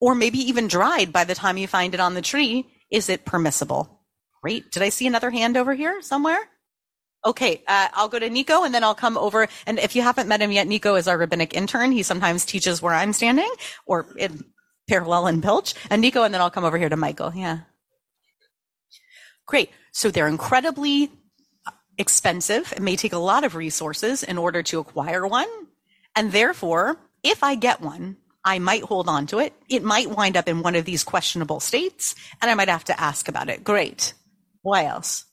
or 0.00 0.14
maybe 0.14 0.38
even 0.38 0.68
dried 0.68 1.12
by 1.12 1.24
the 1.24 1.34
time 1.34 1.56
you 1.56 1.66
find 1.66 1.92
it 1.92 2.00
on 2.00 2.14
the 2.14 2.22
tree, 2.22 2.66
is 2.90 3.08
it 3.08 3.24
permissible? 3.24 4.00
Great. 4.42 4.70
Did 4.70 4.82
I 4.82 4.88
see 4.88 5.06
another 5.06 5.30
hand 5.30 5.56
over 5.56 5.74
here 5.74 6.00
somewhere? 6.02 6.38
Okay, 7.26 7.62
uh, 7.68 7.88
I'll 7.92 8.08
go 8.08 8.18
to 8.18 8.30
Nico 8.30 8.62
and 8.64 8.72
then 8.72 8.82
I'll 8.82 8.94
come 8.94 9.18
over. 9.18 9.48
And 9.66 9.78
if 9.78 9.94
you 9.94 10.02
haven't 10.02 10.28
met 10.28 10.40
him 10.40 10.52
yet, 10.52 10.66
Nico 10.66 10.94
is 10.94 11.06
our 11.06 11.18
rabbinic 11.18 11.52
intern. 11.52 11.92
He 11.92 12.02
sometimes 12.02 12.46
teaches 12.46 12.80
where 12.80 12.94
I'm 12.94 13.12
standing 13.12 13.50
or 13.84 14.06
in 14.16 14.44
parallel 14.88 15.26
in 15.26 15.42
Pilch. 15.42 15.74
And 15.90 16.00
Nico, 16.00 16.22
and 16.22 16.32
then 16.32 16.40
I'll 16.40 16.50
come 16.50 16.64
over 16.64 16.78
here 16.78 16.88
to 16.88 16.96
Michael. 16.96 17.32
Yeah. 17.34 17.60
Great. 19.46 19.70
So 19.92 20.10
they're 20.10 20.28
incredibly 20.28 21.10
expensive. 21.98 22.72
It 22.72 22.80
may 22.80 22.96
take 22.96 23.12
a 23.12 23.18
lot 23.18 23.44
of 23.44 23.54
resources 23.54 24.22
in 24.22 24.38
order 24.38 24.62
to 24.62 24.78
acquire 24.78 25.26
one. 25.26 25.48
And 26.16 26.32
therefore, 26.32 26.96
if 27.22 27.42
I 27.42 27.54
get 27.54 27.80
one, 27.80 28.16
I 28.44 28.58
might 28.58 28.82
hold 28.82 29.08
on 29.08 29.26
to 29.28 29.38
it. 29.38 29.52
It 29.68 29.82
might 29.82 30.10
wind 30.10 30.36
up 30.36 30.48
in 30.48 30.62
one 30.62 30.74
of 30.74 30.84
these 30.84 31.04
questionable 31.04 31.60
states, 31.60 32.14
and 32.40 32.50
I 32.50 32.54
might 32.54 32.68
have 32.68 32.84
to 32.84 33.00
ask 33.00 33.28
about 33.28 33.48
it. 33.48 33.64
Great. 33.64 34.14
Why 34.62 34.86
else? 34.86 35.24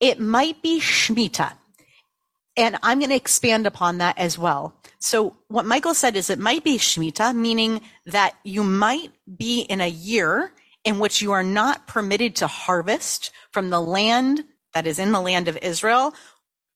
It 0.00 0.20
might 0.20 0.62
be 0.62 0.80
Shemitah. 0.80 1.52
And 2.56 2.76
I'm 2.82 2.98
going 2.98 3.10
to 3.10 3.16
expand 3.16 3.66
upon 3.66 3.98
that 3.98 4.18
as 4.18 4.38
well. 4.38 4.74
So 4.98 5.36
what 5.46 5.66
Michael 5.66 5.94
said 5.94 6.16
is 6.16 6.28
it 6.28 6.38
might 6.40 6.64
be 6.64 6.76
Shemitah, 6.76 7.34
meaning 7.34 7.80
that 8.06 8.34
you 8.42 8.64
might 8.64 9.12
be 9.36 9.60
in 9.60 9.80
a 9.80 9.88
year 9.88 10.52
in 10.84 10.98
which 10.98 11.22
you 11.22 11.32
are 11.32 11.42
not 11.42 11.86
permitted 11.86 12.34
to 12.36 12.46
harvest 12.46 13.30
from 13.52 13.70
the 13.70 13.80
land 13.80 14.44
that 14.74 14.86
is 14.86 14.98
in 14.98 15.12
the 15.12 15.20
land 15.20 15.46
of 15.46 15.58
Israel, 15.58 16.14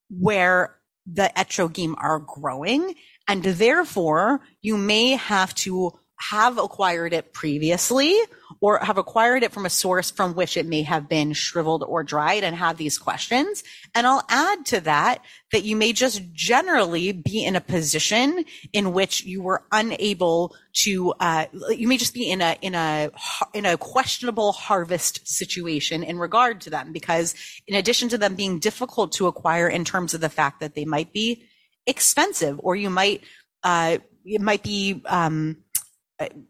where 0.09 0.77
the 1.05 1.31
etrogim 1.35 1.95
are 1.97 2.19
growing. 2.19 2.95
And 3.27 3.43
therefore, 3.43 4.41
you 4.61 4.77
may 4.77 5.11
have 5.11 5.53
to 5.55 5.99
have 6.31 6.57
acquired 6.57 7.13
it 7.13 7.33
previously 7.33 8.17
or 8.63 8.79
have 8.79 8.97
acquired 8.97 9.43
it 9.43 9.51
from 9.51 9.65
a 9.65 9.69
source 9.69 10.09
from 10.09 10.35
which 10.35 10.55
it 10.55 10.65
may 10.65 10.83
have 10.83 11.09
been 11.09 11.33
shriveled 11.33 11.83
or 11.83 12.01
dried 12.01 12.45
and 12.45 12.55
have 12.55 12.77
these 12.77 12.97
questions. 12.97 13.61
And 13.93 14.07
I'll 14.07 14.23
add 14.29 14.65
to 14.67 14.79
that 14.79 15.21
that 15.51 15.65
you 15.65 15.75
may 15.75 15.91
just 15.91 16.31
generally 16.31 17.11
be 17.11 17.43
in 17.43 17.57
a 17.57 17.61
position 17.61 18.45
in 18.71 18.93
which 18.93 19.25
you 19.25 19.41
were 19.41 19.65
unable 19.73 20.55
to, 20.75 21.13
uh, 21.19 21.47
you 21.71 21.89
may 21.89 21.97
just 21.97 22.13
be 22.13 22.31
in 22.31 22.41
a, 22.41 22.57
in 22.61 22.73
a, 22.73 23.11
in 23.53 23.65
a 23.65 23.75
questionable 23.75 24.53
harvest 24.53 25.27
situation 25.27 26.01
in 26.01 26.17
regard 26.17 26.61
to 26.61 26.69
them 26.69 26.93
because 26.93 27.35
in 27.67 27.75
addition 27.75 28.07
to 28.07 28.17
them 28.17 28.33
being 28.33 28.59
difficult 28.59 29.11
to 29.11 29.27
acquire 29.27 29.67
in 29.67 29.83
terms 29.83 30.13
of 30.13 30.21
the 30.21 30.29
fact 30.29 30.61
that 30.61 30.73
they 30.73 30.85
might 30.85 31.11
be 31.11 31.43
expensive 31.85 32.61
or 32.63 32.77
you 32.77 32.89
might, 32.89 33.25
uh, 33.63 33.97
it 34.23 34.39
might 34.39 34.63
be, 34.63 35.01
um, 35.07 35.57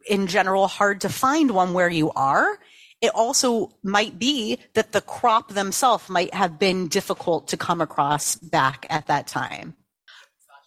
in 0.07 0.27
general 0.27 0.67
hard 0.67 1.01
to 1.01 1.09
find 1.09 1.51
one 1.51 1.73
where 1.73 1.89
you 1.89 2.11
are. 2.11 2.59
It 3.01 3.11
also 3.13 3.71
might 3.83 4.17
be 4.17 4.59
that 4.73 4.93
the 4.93 5.01
crop 5.01 5.49
themselves 5.49 6.09
might 6.09 6.33
have 6.33 6.57
been 6.57 6.87
difficult 6.87 7.49
to 7.49 7.57
come 7.57 7.81
across 7.81 8.35
back 8.35 8.85
at 8.89 9.07
that 9.07 9.27
time. 9.27 9.75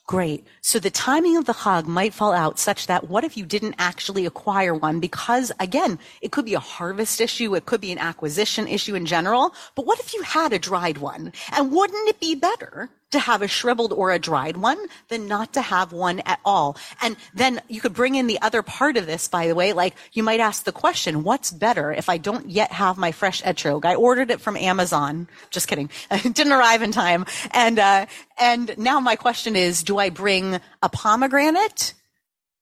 Great. 0.06 0.46
So 0.60 0.78
the 0.78 0.90
timing 0.90 1.36
of 1.36 1.46
the 1.46 1.52
Chag 1.52 1.86
might 1.86 2.14
fall 2.14 2.32
out 2.32 2.60
such 2.60 2.86
that 2.86 3.08
what 3.08 3.24
if 3.24 3.36
you 3.36 3.44
didn't 3.44 3.74
actually 3.78 4.24
acquire 4.24 4.72
one? 4.72 5.00
Because 5.00 5.50
again, 5.58 5.98
it 6.22 6.30
could 6.30 6.44
be 6.44 6.54
a 6.54 6.60
harvest 6.60 7.20
issue. 7.20 7.56
It 7.56 7.66
could 7.66 7.80
be 7.80 7.90
an 7.90 7.98
acquisition 7.98 8.68
issue 8.68 8.94
in 8.94 9.04
general. 9.04 9.52
But 9.74 9.84
what 9.84 9.98
if 9.98 10.14
you 10.14 10.22
had 10.22 10.52
a 10.52 10.60
dried 10.60 10.98
one? 10.98 11.32
And 11.56 11.72
wouldn't 11.72 12.08
it 12.08 12.20
be 12.20 12.36
better 12.36 12.88
to 13.12 13.18
have 13.18 13.42
a 13.42 13.48
shriveled 13.48 13.92
or 13.92 14.10
a 14.10 14.18
dried 14.18 14.56
one 14.56 14.78
than 15.08 15.28
not 15.28 15.52
to 15.52 15.60
have 15.60 15.92
one 15.92 16.20
at 16.20 16.40
all. 16.44 16.76
And 17.00 17.16
then 17.34 17.60
you 17.68 17.80
could 17.80 17.94
bring 17.94 18.16
in 18.16 18.26
the 18.26 18.40
other 18.42 18.62
part 18.62 18.96
of 18.96 19.06
this, 19.06 19.28
by 19.28 19.46
the 19.46 19.54
way, 19.54 19.72
like 19.72 19.94
you 20.12 20.22
might 20.22 20.40
ask 20.40 20.64
the 20.64 20.72
question, 20.72 21.22
what's 21.22 21.50
better 21.50 21.92
if 21.92 22.08
I 22.08 22.18
don't 22.18 22.50
yet 22.50 22.72
have 22.72 22.98
my 22.98 23.12
fresh 23.12 23.42
etrog? 23.42 23.84
I 23.84 23.94
ordered 23.94 24.30
it 24.30 24.40
from 24.40 24.56
Amazon. 24.56 25.28
Just 25.50 25.68
kidding. 25.68 25.90
It 26.26 26.34
didn't 26.34 26.52
arrive 26.52 26.82
in 26.82 26.92
time. 26.92 27.26
And, 27.52 27.78
uh, 27.78 28.06
and 28.38 28.76
now 28.78 29.00
my 29.00 29.16
question 29.16 29.54
is, 29.54 29.84
do 29.84 29.98
I 29.98 30.10
bring 30.10 30.58
a 30.82 30.88
pomegranate? 30.88 31.94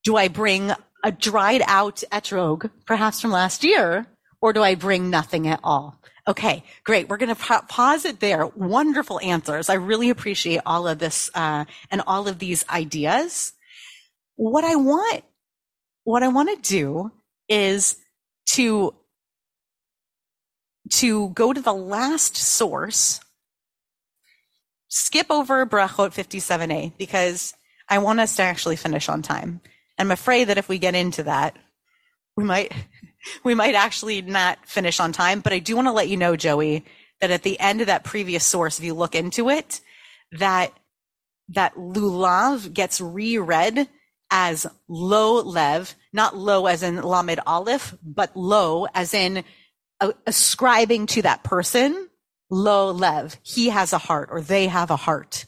Do 0.03 0.17
I 0.17 0.29
bring 0.29 0.73
a 1.03 1.13
dried 1.13 1.63
out 1.67 2.03
etrog, 2.13 2.71
perhaps 2.85 3.21
from 3.21 3.31
last 3.31 3.65
year? 3.65 4.07
Or 4.43 4.53
do 4.53 4.63
I 4.63 4.75
bring 4.75 5.09
nothing 5.09 5.49
at 5.49 5.61
all? 5.65 5.99
Okay, 6.27 6.65
great. 6.85 7.09
We're 7.09 7.19
going 7.19 7.35
to 7.35 7.41
pa- 7.41 7.67
pause 7.69 8.07
it 8.07 8.21
there. 8.21 8.47
Wonderful 8.47 9.21
answers. 9.21 9.69
I 9.69 9.75
really 9.75 10.09
appreciate 10.09 10.61
all 10.65 10.89
of 10.89 10.99
this 10.99 11.31
uh, 11.35 11.67
and 11.91 12.03
all 12.07 12.29
of 12.29 12.39
these 12.39 12.65
ideas. 12.71 13.53
What 14.37 14.65
I 14.65 14.77
want, 14.77 15.23
what 16.05 16.23
I 16.23 16.29
want 16.29 16.49
to 16.51 16.71
do 16.71 17.13
is 17.49 17.97
to 18.51 18.95
to 20.91 21.31
go 21.31 21.53
to 21.53 21.61
the 21.61 21.73
last 21.73 22.37
source, 22.37 23.21
skip 24.89 25.27
over 25.31 25.65
Brachot 25.67 26.13
57a 26.13 26.97
because 26.99 27.55
I 27.89 27.99
want 27.99 28.21
us 28.21 28.37
to 28.37 28.43
actually 28.43 28.77
finish 28.77 29.09
on 29.09 29.23
time. 29.23 29.61
I'm 29.99 30.11
afraid 30.11 30.45
that 30.49 30.59
if 30.59 30.69
we 30.69 30.79
get 30.79 30.95
into 30.95 31.23
that, 31.25 31.57
we 32.37 32.45
might 32.45 32.73
we 33.43 33.55
might 33.55 33.75
actually 33.75 34.23
not 34.23 34.59
finish 34.67 35.01
on 35.01 35.13
time, 35.13 35.41
but 35.41 35.53
I 35.53 35.59
do 35.59 35.77
want 35.77 35.89
to 35.89 35.93
let 35.93 36.09
you 36.09 36.17
know, 36.17 36.37
Joey, 36.37 36.85
that 37.21 37.31
at 37.31 37.43
the 37.43 37.59
end 37.59 37.81
of 37.81 37.87
that 37.87 38.05
previous 38.05 38.45
source, 38.45 38.79
if 38.79 38.85
you 38.85 38.95
look 38.95 39.15
into 39.15 39.51
it, 39.51 39.81
that 40.33 40.73
that 41.49 41.75
lulav 41.75 42.73
gets 42.73 43.01
reread 43.01 43.89
as 44.31 44.67
lo 44.89 45.43
lev, 45.43 45.95
not 46.13 46.37
lo 46.37 46.67
as 46.67 46.83
in 46.83 47.01
lamed 47.03 47.41
aleph, 47.47 47.95
but 48.03 48.35
lo 48.37 48.87
as 48.95 49.15
in 49.15 49.45
uh, 50.01 50.13
ascribing 50.27 51.07
to 51.07 51.23
that 51.23 51.45
person, 51.45 52.09
lo 52.51 52.91
lev. 52.91 53.37
He 53.43 53.69
has 53.69 53.93
a 53.93 53.99
heart 53.99 54.29
or 54.33 54.41
they 54.41 54.67
have 54.67 54.91
a 54.91 54.97
heart. 54.97 55.47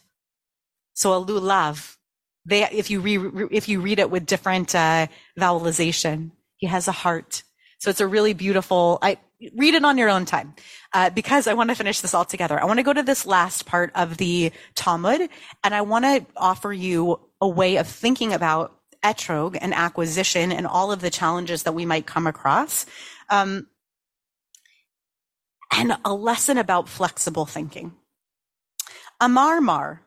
So 0.95 1.13
a 1.15 1.25
lulav, 1.25 1.97
they, 2.45 2.65
if 2.71 2.91
you 2.91 3.01
re, 3.01 3.49
if 3.51 3.69
you 3.69 3.81
read 3.81 3.99
it 3.99 4.11
with 4.11 4.27
different, 4.27 4.75
uh, 4.75 5.09
vowelization, 5.39 6.31
he 6.57 6.67
has 6.67 6.89
a 6.89 6.93
heart. 6.93 7.43
So 7.79 7.91
it's 7.91 8.01
a 8.01 8.07
really 8.07 8.33
beautiful, 8.33 8.99
I 9.03 9.19
read 9.55 9.75
it 9.75 9.85
on 9.85 9.99
your 9.99 10.09
own 10.09 10.25
time. 10.25 10.55
Uh, 10.93 11.11
because 11.11 11.47
I 11.47 11.55
want 11.55 11.71
to 11.71 11.77
finish 11.77 12.01
this 12.01 12.15
all 12.15 12.25
together. 12.25 12.61
I 12.61 12.65
want 12.65 12.79
to 12.79 12.83
go 12.83 12.93
to 12.93 13.03
this 13.03 13.27
last 13.27 13.67
part 13.67 13.93
of 13.95 14.17
the 14.17 14.51
Talmud 14.75 15.29
and 15.63 15.75
I 15.75 15.83
want 15.83 16.05
to 16.05 16.27
offer 16.37 16.73
you 16.73 17.21
a 17.41 17.49
way 17.49 17.77
of 17.77 17.87
thinking 17.87 18.33
about 18.33 18.77
etrog 19.05 19.59
and 19.61 19.75
acquisition 19.75 20.53
and 20.53 20.67
all 20.67 20.91
of 20.91 21.01
the 21.01 21.11
challenges 21.11 21.65
that 21.65 21.73
we 21.73 21.85
might 21.85 22.07
come 22.07 22.27
across. 22.27 22.87
Um, 23.29 23.67
and 25.71 25.97
a 26.05 26.15
lesson 26.15 26.59
about 26.59 26.89
flexible 26.89 27.45
thinking. 27.45 27.93
Amar 29.21 29.61
Mar, 29.61 30.03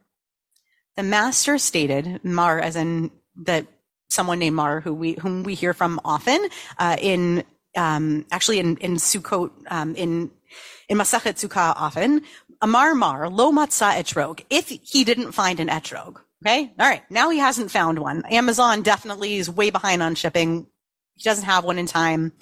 the 0.95 1.03
master 1.03 1.57
stated, 1.57 2.23
Mar 2.23 2.59
as 2.59 2.75
in 2.75 3.11
that 3.43 3.67
someone 4.09 4.39
named 4.39 4.55
Mar, 4.55 4.81
who 4.81 4.93
we 4.93 5.13
whom 5.13 5.43
we 5.43 5.55
hear 5.55 5.73
from 5.73 5.99
often 6.03 6.47
uh, 6.77 6.97
in 6.99 7.43
um, 7.79 8.25
actually 8.31 8.59
in 8.59 8.77
in 8.77 8.95
Sukkot 8.95 9.51
um, 9.69 9.95
in 9.95 10.31
in 10.89 10.97
Masachet 10.97 11.35
Sukkah 11.41 11.73
often. 11.75 12.21
Amar 12.61 12.93
Mar 12.93 13.29
lo 13.29 13.51
matza 13.51 13.93
etrog. 13.93 14.43
If 14.49 14.67
he 14.67 15.05
didn't 15.05 15.31
find 15.31 15.61
an 15.61 15.69
etrog, 15.69 16.17
okay, 16.43 16.73
all 16.77 16.89
right. 16.89 17.03
Now 17.09 17.29
he 17.29 17.39
hasn't 17.39 17.71
found 17.71 17.99
one. 17.99 18.25
Amazon 18.25 18.81
definitely 18.81 19.37
is 19.37 19.49
way 19.49 19.69
behind 19.69 20.03
on 20.03 20.15
shipping. 20.15 20.67
He 21.15 21.23
doesn't 21.23 21.45
have 21.45 21.63
one 21.63 21.79
in 21.79 21.85
time. 21.85 22.33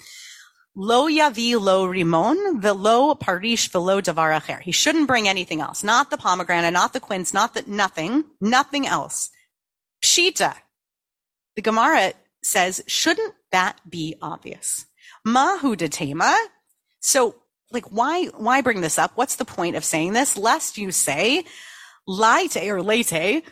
Lo 0.74 1.08
yavi 1.08 1.60
lo 1.60 1.86
rimon 1.86 2.60
velo 2.60 3.14
parish 3.14 3.70
velo 3.70 4.00
davar 4.00 4.36
acher. 4.40 4.60
He 4.60 4.72
shouldn't 4.72 5.08
bring 5.08 5.28
anything 5.28 5.60
else. 5.60 5.84
Not 5.84 6.10
the 6.10 6.16
pomegranate, 6.16 6.72
not 6.72 6.92
the 6.92 7.00
quince, 7.00 7.32
not 7.32 7.54
the 7.54 7.62
nothing, 7.66 8.24
nothing 8.40 8.86
else. 8.86 9.30
Pshita. 10.02 10.54
The 11.56 11.62
Gemara 11.62 12.12
says, 12.42 12.82
shouldn't 12.86 13.34
that 13.50 13.80
be 13.88 14.16
obvious? 14.22 14.86
Mahu 15.26 15.76
detema. 15.76 16.34
So, 17.00 17.36
like, 17.70 17.90
why, 17.92 18.26
why 18.26 18.60
bring 18.62 18.80
this 18.80 18.98
up? 18.98 19.12
What's 19.14 19.36
the 19.36 19.44
point 19.44 19.76
of 19.76 19.84
saying 19.84 20.12
this? 20.12 20.36
Lest 20.36 20.78
you 20.78 20.90
say, 20.90 21.44
lite 22.06 22.56
or 22.56 22.82
late. 22.82 23.12
I 23.12 23.42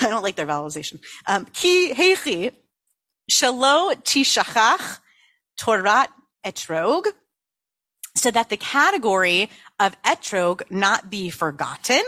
don't 0.00 0.22
like 0.22 0.36
their 0.36 0.46
vowelization. 0.46 1.00
Um, 1.26 1.46
ki 1.46 1.92
heichi 1.94 2.52
shalo 3.30 3.94
tishachach 4.02 5.00
torat 5.60 6.08
etrog. 6.44 7.06
So 8.14 8.30
that 8.30 8.48
the 8.48 8.56
category 8.56 9.50
of 9.78 10.00
etrog 10.02 10.62
not 10.70 11.10
be 11.10 11.28
forgotten. 11.30 12.02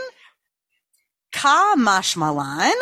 Ka 1.31 1.75
mashmalan. 1.77 2.73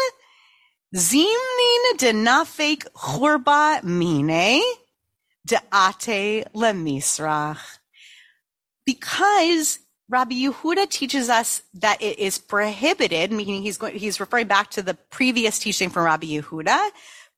Zimnin 0.96 1.98
denafek 1.98 2.88
churba 2.96 3.84
mine 3.84 4.62
deate 5.48 6.46
lemisrach. 6.54 7.80
Because 8.86 9.80
Rabbi 10.10 10.36
Yehuda 10.36 10.90
teaches 10.90 11.30
us 11.30 11.62
that 11.74 12.02
it 12.02 12.20
is 12.20 12.38
prohibited, 12.38 13.32
meaning 13.32 13.62
he's 13.62 13.78
going, 13.78 13.98
he's 13.98 14.20
referring 14.20 14.48
back 14.48 14.70
to 14.72 14.82
the 14.82 14.94
previous 14.94 15.60
teaching 15.60 15.90
from 15.90 16.06
Rabbi 16.06 16.28
Yehuda, 16.28 16.92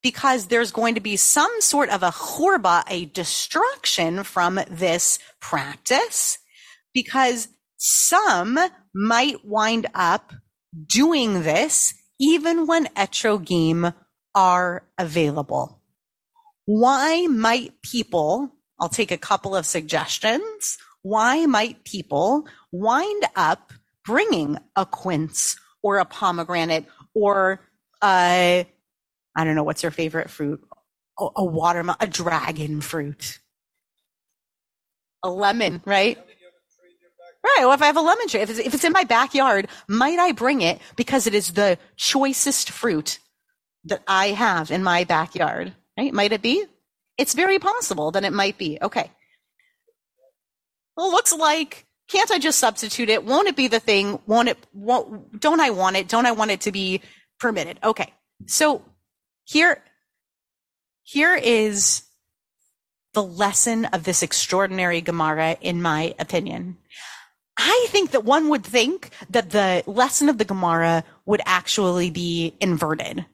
because 0.03 0.47
there's 0.47 0.71
going 0.71 0.95
to 0.95 1.01
be 1.01 1.15
some 1.15 1.51
sort 1.61 1.89
of 1.89 2.03
a 2.03 2.13
churba, 2.13 2.83
a 2.87 3.05
destruction 3.05 4.23
from 4.23 4.59
this 4.69 5.19
practice, 5.41 6.37
because 6.93 7.47
some 7.77 8.59
might 8.93 9.43
wind 9.43 9.87
up 9.95 10.33
doing 10.85 11.43
this 11.43 11.93
even 12.19 12.67
when 12.67 12.85
etrogim 12.87 13.93
are 14.35 14.83
available. 14.97 15.78
Why 16.71 17.25
might 17.25 17.81
people, 17.81 18.51
I'll 18.79 18.89
take 18.89 19.09
a 19.09 19.17
couple 19.17 19.55
of 19.55 19.65
suggestions. 19.65 20.77
Why 21.01 21.47
might 21.47 21.83
people 21.83 22.45
wind 22.71 23.23
up 23.35 23.73
bringing 24.05 24.55
a 24.75 24.85
quince 24.85 25.57
or 25.81 25.97
a 25.97 26.05
pomegranate 26.05 26.85
or 27.15 27.61
a, 28.03 28.67
I 29.35 29.43
don't 29.43 29.55
know, 29.55 29.63
what's 29.63 29.81
your 29.81 29.91
favorite 29.91 30.29
fruit? 30.29 30.61
A, 31.19 31.27
a 31.37 31.43
watermelon, 31.43 31.97
a 32.01 32.05
dragon 32.05 32.81
fruit, 32.81 33.39
a 35.23 35.29
lemon, 35.31 35.81
right? 35.85 36.19
Right. 37.43 37.61
Well, 37.61 37.71
if 37.71 37.81
I 37.81 37.87
have 37.87 37.97
a 37.97 38.01
lemon 38.01 38.27
tree, 38.27 38.41
if 38.41 38.49
it's, 38.51 38.59
if 38.59 38.75
it's 38.75 38.83
in 38.83 38.93
my 38.93 39.05
backyard, 39.05 39.69
might 39.87 40.19
I 40.19 40.33
bring 40.33 40.61
it 40.61 40.79
because 40.95 41.25
it 41.25 41.33
is 41.33 41.53
the 41.53 41.79
choicest 41.95 42.69
fruit 42.69 43.17
that 43.85 44.03
I 44.07 44.27
have 44.27 44.69
in 44.69 44.83
my 44.83 45.03
backyard? 45.03 45.73
Right? 45.99 46.13
Might 46.13 46.31
it 46.31 46.41
be? 46.41 46.65
It's 47.17 47.33
very 47.33 47.59
possible 47.59 48.11
that 48.11 48.23
it 48.23 48.31
might 48.31 48.57
be. 48.57 48.77
Okay. 48.81 49.11
Well, 50.95 51.11
looks 51.11 51.33
like 51.33 51.85
can't 52.09 52.31
I 52.31 52.39
just 52.39 52.57
substitute 52.57 53.09
it? 53.09 53.25
Won't 53.25 53.49
it 53.49 53.57
be 53.57 53.67
the 53.67 53.81
thing? 53.81 54.17
Won't 54.25 54.47
it? 54.47 54.57
Won't, 54.73 55.41
don't 55.41 55.59
I 55.59 55.71
want 55.71 55.97
it? 55.97 56.07
Don't 56.07 56.25
I 56.25 56.31
want 56.31 56.51
it 56.51 56.61
to 56.61 56.71
be 56.71 57.01
permitted? 57.37 57.79
Okay. 57.83 58.13
So 58.45 58.85
here, 59.43 59.83
here 61.03 61.35
is 61.35 62.03
the 63.13 63.21
lesson 63.21 63.83
of 63.85 64.05
this 64.05 64.23
extraordinary 64.23 65.01
Gemara, 65.01 65.57
in 65.59 65.81
my 65.81 66.15
opinion. 66.17 66.77
I 67.57 67.87
think 67.89 68.11
that 68.11 68.23
one 68.23 68.47
would 68.47 68.63
think 68.63 69.09
that 69.29 69.49
the 69.49 69.83
lesson 69.85 70.29
of 70.29 70.37
the 70.37 70.45
Gemara 70.45 71.03
would 71.25 71.41
actually 71.45 72.09
be 72.09 72.55
inverted. 72.61 73.25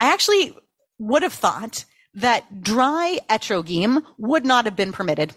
I 0.00 0.12
actually 0.12 0.56
would 1.02 1.22
have 1.22 1.32
thought 1.32 1.84
that 2.14 2.62
dry 2.62 3.18
etrogim 3.28 4.04
would 4.18 4.44
not 4.44 4.64
have 4.64 4.76
been 4.76 4.92
permitted. 4.92 5.34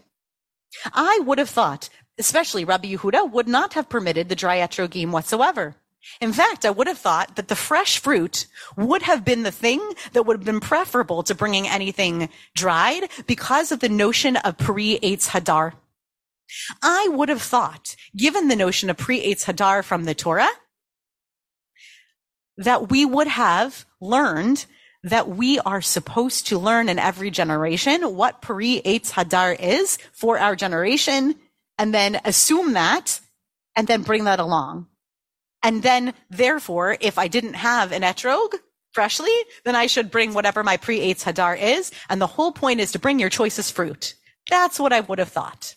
I 0.93 1.19
would 1.25 1.39
have 1.39 1.49
thought, 1.49 1.89
especially 2.17 2.65
Rabbi 2.65 2.93
Yehuda, 2.93 3.31
would 3.31 3.47
not 3.47 3.73
have 3.73 3.89
permitted 3.89 4.29
the 4.29 4.35
dry 4.35 4.57
etrogim 4.57 5.11
whatsoever. 5.11 5.75
In 6.21 6.33
fact, 6.33 6.65
I 6.65 6.69
would 6.69 6.85
have 6.85 6.99
thought 6.99 7.35
that 7.35 7.47
the 7.47 7.55
fresh 7.55 7.97
fruit 7.97 8.45
would 8.77 9.01
have 9.01 9.25
been 9.25 9.41
the 9.41 9.51
thing 9.51 9.81
that 10.13 10.23
would 10.23 10.37
have 10.37 10.45
been 10.45 10.59
preferable 10.59 11.23
to 11.23 11.33
bringing 11.33 11.67
anything 11.67 12.29
dried 12.55 13.09
because 13.25 13.71
of 13.71 13.79
the 13.79 13.89
notion 13.89 14.35
of 14.37 14.57
pre 14.57 14.99
Eitz 14.99 15.29
Hadar. 15.29 15.73
I 16.83 17.09
would 17.11 17.29
have 17.29 17.41
thought, 17.41 17.95
given 18.15 18.49
the 18.49 18.55
notion 18.55 18.91
of 18.91 18.97
pre 18.97 19.19
Eitz 19.19 19.45
Hadar 19.45 19.83
from 19.83 20.03
the 20.03 20.13
Torah, 20.13 20.51
that 22.57 22.89
we 22.91 23.03
would 23.03 23.27
have 23.27 23.85
learned 23.99 24.67
that 25.05 25.29
we 25.29 25.59
are 25.59 25.81
supposed 25.81 26.47
to 26.47 26.57
learn 26.57 26.89
in 26.89 26.97
every 26.97 27.29
generation 27.29 28.15
what 28.15 28.41
pre 28.41 28.81
Eitz 28.81 29.11
Hadar 29.11 29.57
is 29.57 29.97
for 30.11 30.39
our 30.39 30.55
generation 30.55 31.35
and 31.77 31.93
then 31.93 32.19
assume 32.25 32.73
that 32.73 33.19
and 33.75 33.87
then 33.87 34.01
bring 34.01 34.23
that 34.23 34.39
along. 34.39 34.87
And 35.61 35.83
then, 35.83 36.13
therefore, 36.29 36.97
if 36.99 37.17
I 37.17 37.27
didn't 37.27 37.53
have 37.53 37.91
an 37.91 38.01
etrog 38.01 38.55
freshly, 38.93 39.35
then 39.63 39.75
I 39.75 39.87
should 39.87 40.09
bring 40.09 40.33
whatever 40.33 40.63
my 40.63 40.77
pre 40.77 40.99
Eitz 40.99 41.23
Hadar 41.23 41.59
is. 41.59 41.91
And 42.09 42.19
the 42.19 42.27
whole 42.27 42.51
point 42.51 42.79
is 42.79 42.91
to 42.93 42.99
bring 42.99 43.19
your 43.19 43.29
choicest 43.29 43.73
fruit. 43.73 44.15
That's 44.49 44.79
what 44.79 44.93
I 44.93 45.01
would 45.01 45.19
have 45.19 45.29
thought. 45.29 45.75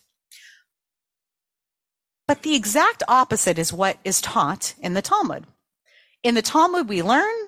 But 2.27 2.43
the 2.43 2.55
exact 2.55 3.03
opposite 3.09 3.59
is 3.59 3.73
what 3.73 3.99
is 4.05 4.23
taught 4.23 4.75
in 4.81 4.95
the 4.95 5.03
Talmud. 5.03 5.47
In 6.23 6.35
the 6.35 6.43
Talmud, 6.43 6.89
we 6.89 7.03
learn 7.03 7.48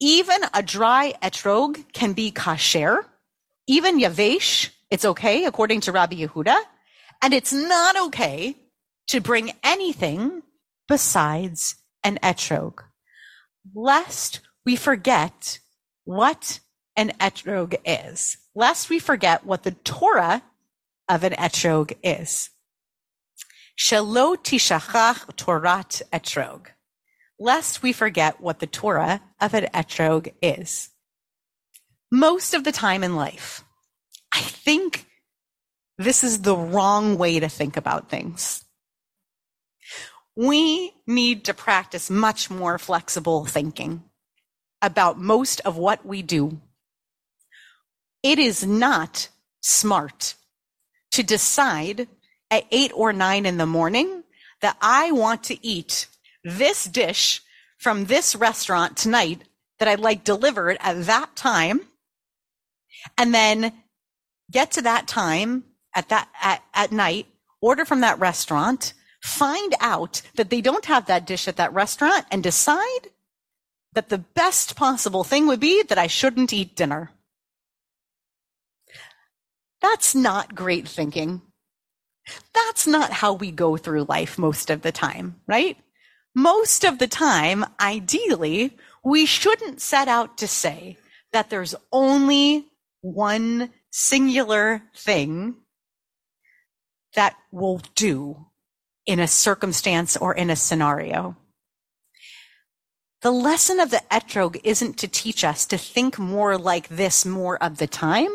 even 0.00 0.40
a 0.54 0.62
dry 0.62 1.14
etrog 1.22 1.84
can 1.92 2.14
be 2.14 2.32
kasher. 2.32 3.04
Even 3.66 4.00
yavesh, 4.00 4.70
it's 4.90 5.04
okay 5.04 5.44
according 5.44 5.82
to 5.82 5.92
Rabbi 5.92 6.16
Yehuda. 6.16 6.58
And 7.22 7.34
it's 7.34 7.52
not 7.52 8.00
okay 8.06 8.56
to 9.08 9.20
bring 9.20 9.52
anything 9.62 10.42
besides 10.88 11.76
an 12.02 12.18
etrog, 12.22 12.80
lest 13.74 14.40
we 14.64 14.74
forget 14.74 15.58
what 16.04 16.60
an 16.96 17.12
etrog 17.20 17.74
is, 17.84 18.38
lest 18.54 18.88
we 18.88 18.98
forget 18.98 19.44
what 19.44 19.62
the 19.62 19.72
Torah 19.72 20.42
of 21.08 21.24
an 21.24 21.32
etrog 21.32 21.96
is. 22.02 22.50
Shelo 23.78 24.36
tishachach 24.36 25.26
Torat 25.36 26.02
etrog, 26.12 26.66
lest 27.40 27.82
we 27.82 27.92
forget 27.92 28.40
what 28.40 28.60
the 28.60 28.68
Torah 28.68 29.20
of 29.40 29.54
an 29.54 29.66
etrog 29.74 30.32
is. 30.40 30.90
Most 32.12 32.54
of 32.54 32.62
the 32.62 32.72
time 32.72 33.02
in 33.02 33.16
life, 33.16 33.64
I 34.32 34.40
think 34.40 35.06
this 35.98 36.22
is 36.22 36.42
the 36.42 36.56
wrong 36.56 37.18
way 37.18 37.40
to 37.40 37.48
think 37.48 37.76
about 37.76 38.08
things 38.08 38.64
we 40.40 40.94
need 41.06 41.44
to 41.44 41.52
practice 41.52 42.08
much 42.08 42.50
more 42.50 42.78
flexible 42.78 43.44
thinking 43.44 44.02
about 44.80 45.18
most 45.18 45.60
of 45.66 45.76
what 45.76 46.06
we 46.06 46.22
do. 46.22 46.60
It 48.22 48.38
is 48.38 48.64
not 48.64 49.28
smart 49.60 50.36
to 51.12 51.22
decide 51.22 52.08
at 52.50 52.64
eight 52.70 52.90
or 52.94 53.12
nine 53.12 53.44
in 53.44 53.58
the 53.58 53.66
morning 53.66 54.22
that 54.62 54.78
I 54.80 55.12
want 55.12 55.44
to 55.44 55.66
eat 55.66 56.06
this 56.44 56.84
dish 56.84 57.42
from 57.78 58.06
this 58.06 58.34
restaurant 58.34 58.96
tonight 58.96 59.42
that 59.78 59.88
I'd 59.88 60.00
like 60.00 60.24
delivered 60.24 60.76
at 60.80 61.06
that 61.06 61.34
time 61.36 61.80
and 63.16 63.34
then 63.34 63.72
get 64.50 64.72
to 64.72 64.82
that 64.82 65.08
time 65.08 65.64
at 65.94 66.08
that 66.10 66.28
at, 66.40 66.62
at 66.74 66.92
night, 66.92 67.26
order 67.60 67.84
from 67.84 68.00
that 68.00 68.18
restaurant, 68.18 68.92
find 69.22 69.74
out 69.80 70.22
that 70.36 70.50
they 70.50 70.60
don't 70.60 70.84
have 70.86 71.06
that 71.06 71.26
dish 71.26 71.48
at 71.48 71.56
that 71.56 71.72
restaurant 71.72 72.26
and 72.30 72.42
decide 72.42 73.08
that 73.92 74.08
the 74.08 74.18
best 74.18 74.76
possible 74.76 75.24
thing 75.24 75.46
would 75.46 75.60
be 75.60 75.82
that 75.82 75.98
I 75.98 76.06
shouldn't 76.06 76.52
eat 76.52 76.76
dinner. 76.76 77.10
That's 79.80 80.14
not 80.14 80.54
great 80.54 80.86
thinking. 80.86 81.42
That's 82.54 82.86
not 82.86 83.10
how 83.10 83.32
we 83.32 83.50
go 83.50 83.76
through 83.76 84.04
life 84.04 84.38
most 84.38 84.70
of 84.70 84.82
the 84.82 84.92
time, 84.92 85.40
right? 85.46 85.76
Most 86.34 86.84
of 86.84 86.98
the 86.98 87.08
time, 87.08 87.64
ideally, 87.80 88.76
we 89.04 89.26
shouldn't 89.26 89.80
set 89.80 90.08
out 90.08 90.38
to 90.38 90.46
say 90.46 90.96
that 91.32 91.50
there's 91.50 91.74
only 91.92 92.66
one 93.00 93.70
singular 93.90 94.82
thing 94.96 95.56
that 97.14 97.36
will 97.50 97.80
do 97.94 98.46
in 99.06 99.18
a 99.18 99.26
circumstance 99.26 100.16
or 100.16 100.34
in 100.34 100.50
a 100.50 100.56
scenario. 100.56 101.36
The 103.22 103.32
lesson 103.32 103.80
of 103.80 103.90
the 103.90 104.02
etrog 104.10 104.60
isn't 104.64 104.96
to 104.98 105.08
teach 105.08 105.44
us 105.44 105.66
to 105.66 105.76
think 105.76 106.18
more 106.18 106.56
like 106.56 106.88
this 106.88 107.26
more 107.26 107.62
of 107.62 107.78
the 107.78 107.86
time. 107.86 108.30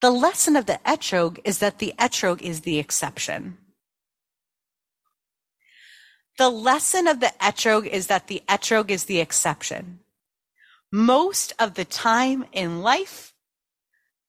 The 0.00 0.10
lesson 0.10 0.56
of 0.56 0.66
the 0.66 0.80
etrog 0.84 1.38
is 1.44 1.58
that 1.58 1.78
the 1.78 1.94
etrog 1.98 2.42
is 2.42 2.60
the 2.62 2.78
exception. 2.78 3.58
The 6.38 6.48
lesson 6.48 7.08
of 7.08 7.18
the 7.18 7.32
etrog 7.40 7.88
is 7.88 8.06
that 8.06 8.28
the 8.28 8.42
etrog 8.48 8.90
is 8.90 9.04
the 9.04 9.18
exception. 9.18 9.98
Most 10.92 11.52
of 11.58 11.74
the 11.74 11.84
time 11.84 12.46
in 12.52 12.80
life, 12.80 13.34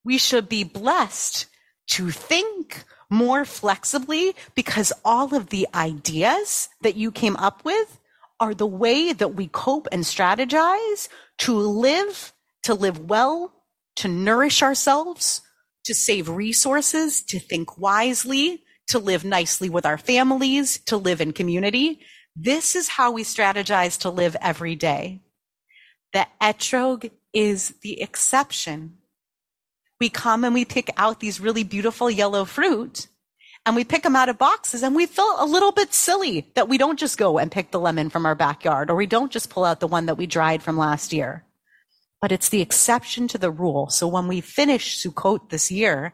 we 0.04 0.18
should 0.18 0.50
be 0.50 0.64
blessed 0.64 1.46
to 1.92 2.10
think 2.10 2.84
more 3.12 3.46
flexibly 3.46 4.36
because 4.56 4.92
all 5.06 5.36
of 5.36 5.50
the 5.50 5.68
ideas 5.74 6.70
that 6.82 6.96
you 6.96 7.12
came 7.12 7.36
up 7.36 7.64
with 7.64 8.00
are 8.40 8.56
the 8.56 8.68
way 8.68 9.14
that 9.14 9.36
we 9.36 9.48
cope 9.48 9.88
and 9.92 10.04
strategize 10.04 11.10
to 11.38 11.54
live, 11.56 12.34
to 12.64 12.74
live 12.74 13.08
well, 13.08 13.54
to 13.98 14.08
nourish 14.08 14.64
ourselves, 14.64 15.42
to 15.86 15.94
save 15.94 16.28
resources, 16.28 17.22
to 17.22 17.40
think 17.40 17.78
wisely, 17.78 18.64
to 18.90 19.00
live 19.00 19.24
nicely 19.24 19.70
with 19.70 19.86
our 19.86 19.98
families, 19.98 20.80
to 20.86 20.98
live 20.98 21.22
in 21.22 21.34
community. 21.34 22.02
This 22.36 22.76
is 22.76 22.88
how 22.90 23.12
we 23.12 23.24
strategize 23.24 24.00
to 24.02 24.10
live 24.10 24.36
every 24.42 24.76
day. 24.76 25.22
The 26.14 26.28
etrog 26.42 27.12
is 27.34 27.76
the 27.82 28.02
exception 28.02 28.98
we 30.00 30.10
come 30.10 30.44
and 30.44 30.54
we 30.54 30.66
pick 30.66 30.90
out 30.98 31.20
these 31.20 31.40
really 31.40 31.64
beautiful 31.64 32.10
yellow 32.10 32.46
fruit 32.46 33.08
and 33.66 33.76
we 33.76 33.84
pick 33.84 34.04
them 34.04 34.16
out 34.16 34.30
of 34.30 34.38
boxes 34.38 34.82
and 34.82 34.96
we 34.96 35.06
feel 35.06 35.36
a 35.38 35.46
little 35.46 35.72
bit 35.72 35.94
silly 35.94 36.50
that 36.56 36.70
we 36.70 36.78
don't 36.78 36.98
just 37.00 37.18
go 37.18 37.38
and 37.38 37.52
pick 37.52 37.72
the 37.72 37.80
lemon 37.80 38.10
from 38.10 38.26
our 38.26 38.36
backyard 38.36 38.90
or 38.90 38.96
we 38.96 39.06
don't 39.06 39.32
just 39.32 39.50
pull 39.50 39.66
out 39.66 39.80
the 39.80 39.88
one 39.88 40.06
that 40.06 40.18
we 40.18 40.26
dried 40.26 40.64
from 40.64 40.78
last 40.78 41.12
year. 41.12 41.44
But 42.22 42.32
it's 42.32 42.50
the 42.50 42.62
exception 42.62 43.28
to 43.30 43.38
the 43.38 43.52
rule. 43.52 43.90
So 43.90 44.08
when 44.08 44.28
we 44.28 44.42
finish 44.42 45.04
Sukkot 45.04 45.50
this 45.50 45.72
year, 45.72 46.14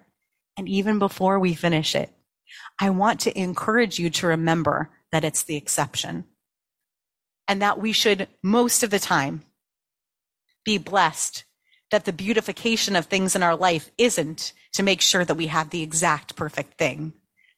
and 0.58 0.68
even 0.68 1.00
before 1.00 1.40
we 1.40 1.54
finish 1.54 1.96
it, 1.96 2.15
I 2.80 2.90
want 2.90 3.22
to 3.22 3.38
encourage 3.40 4.00
you 4.00 4.10
to 4.12 4.28
remember 4.28 4.90
that 5.12 5.24
it's 5.24 5.44
the 5.44 5.56
exception 5.56 6.26
and 7.48 7.62
that 7.62 7.80
we 7.80 7.92
should 7.92 8.28
most 8.44 8.84
of 8.84 8.90
the 8.90 9.00
time 9.00 9.44
be 10.66 10.78
blessed 10.78 11.46
that 11.92 12.06
the 12.06 12.14
beautification 12.14 12.96
of 12.96 13.06
things 13.06 13.36
in 13.36 13.44
our 13.44 13.56
life 13.56 13.92
isn't 13.98 14.52
to 14.74 14.84
make 14.84 15.00
sure 15.00 15.24
that 15.24 15.36
we 15.36 15.48
have 15.48 15.70
the 15.70 15.84
exact 15.84 16.36
perfect 16.36 16.78
thing. 16.78 17.14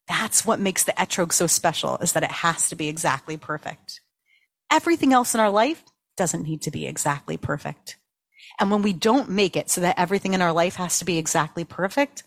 That's 0.08 0.46
what 0.46 0.60
makes 0.60 0.84
the 0.84 0.92
etrog 0.94 1.34
so 1.34 1.48
special 1.48 1.98
is 1.98 2.12
that 2.14 2.24
it 2.24 2.32
has 2.32 2.70
to 2.70 2.76
be 2.76 2.88
exactly 2.88 3.38
perfect. 3.38 4.02
Everything 4.72 5.14
else 5.14 5.34
in 5.34 5.40
our 5.40 5.50
life 5.50 5.84
doesn't 6.18 6.44
need 6.44 6.62
to 6.64 6.72
be 6.72 6.86
exactly 6.86 7.38
perfect. 7.38 7.98
And 8.60 8.70
when 8.70 8.82
we 8.82 8.94
don't 8.94 9.30
make 9.30 9.56
it 9.56 9.70
so 9.70 9.82
that 9.82 10.00
everything 10.00 10.34
in 10.34 10.42
our 10.42 10.54
life 10.54 10.76
has 10.76 11.00
to 11.00 11.06
be 11.06 11.18
exactly 11.18 11.64
perfect, 11.64 12.24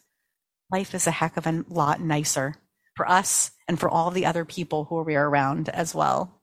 life 0.73 0.95
is 0.95 1.07
a 1.07 1.11
heck 1.11 1.37
of 1.37 1.47
a 1.47 1.65
lot 1.69 2.01
nicer 2.01 2.57
for 2.95 3.09
us 3.09 3.51
and 3.69 3.79
for 3.79 3.89
all 3.89 4.11
the 4.11 4.27
other 4.27 4.45
people 4.45 4.85
who 4.85 5.03
we 5.03 5.17
are 5.17 5.29
around 5.29 5.69
as 5.69 5.95
well. 5.95 6.41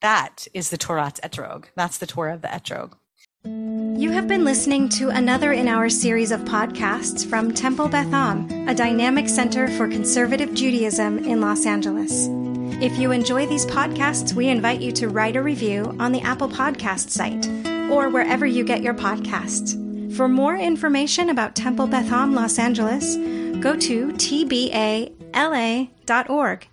That 0.00 0.46
is 0.52 0.70
the 0.70 0.78
Torat 0.78 1.20
Etrog. 1.20 1.66
That's 1.76 1.98
the 1.98 2.06
Torah 2.06 2.34
of 2.34 2.42
the 2.42 2.48
Etrog. 2.48 2.94
You 3.46 4.10
have 4.10 4.26
been 4.26 4.44
listening 4.44 4.88
to 4.90 5.10
another 5.10 5.52
in 5.52 5.68
our 5.68 5.88
series 5.90 6.30
of 6.30 6.40
podcasts 6.40 7.26
from 7.26 7.52
Temple 7.52 7.88
Beth 7.88 8.12
Am, 8.12 8.68
a 8.68 8.74
dynamic 8.74 9.28
center 9.28 9.68
for 9.68 9.86
conservative 9.86 10.54
Judaism 10.54 11.18
in 11.18 11.40
Los 11.40 11.66
Angeles. 11.66 12.28
If 12.82 12.98
you 12.98 13.12
enjoy 13.12 13.46
these 13.46 13.66
podcasts, 13.66 14.32
we 14.32 14.48
invite 14.48 14.80
you 14.80 14.92
to 14.92 15.08
write 15.08 15.36
a 15.36 15.42
review 15.42 15.94
on 16.00 16.12
the 16.12 16.22
Apple 16.22 16.48
Podcast 16.48 17.10
site 17.10 17.46
or 17.90 18.08
wherever 18.08 18.46
you 18.46 18.64
get 18.64 18.82
your 18.82 18.94
podcasts. 18.94 19.80
For 20.16 20.28
more 20.28 20.56
information 20.56 21.30
about 21.30 21.54
Temple 21.54 21.86
Beth 21.86 22.10
Am 22.10 22.34
Los 22.34 22.58
Angeles, 22.58 23.16
go 23.60 23.76
to 23.76 24.12
tbala.org 25.34 26.68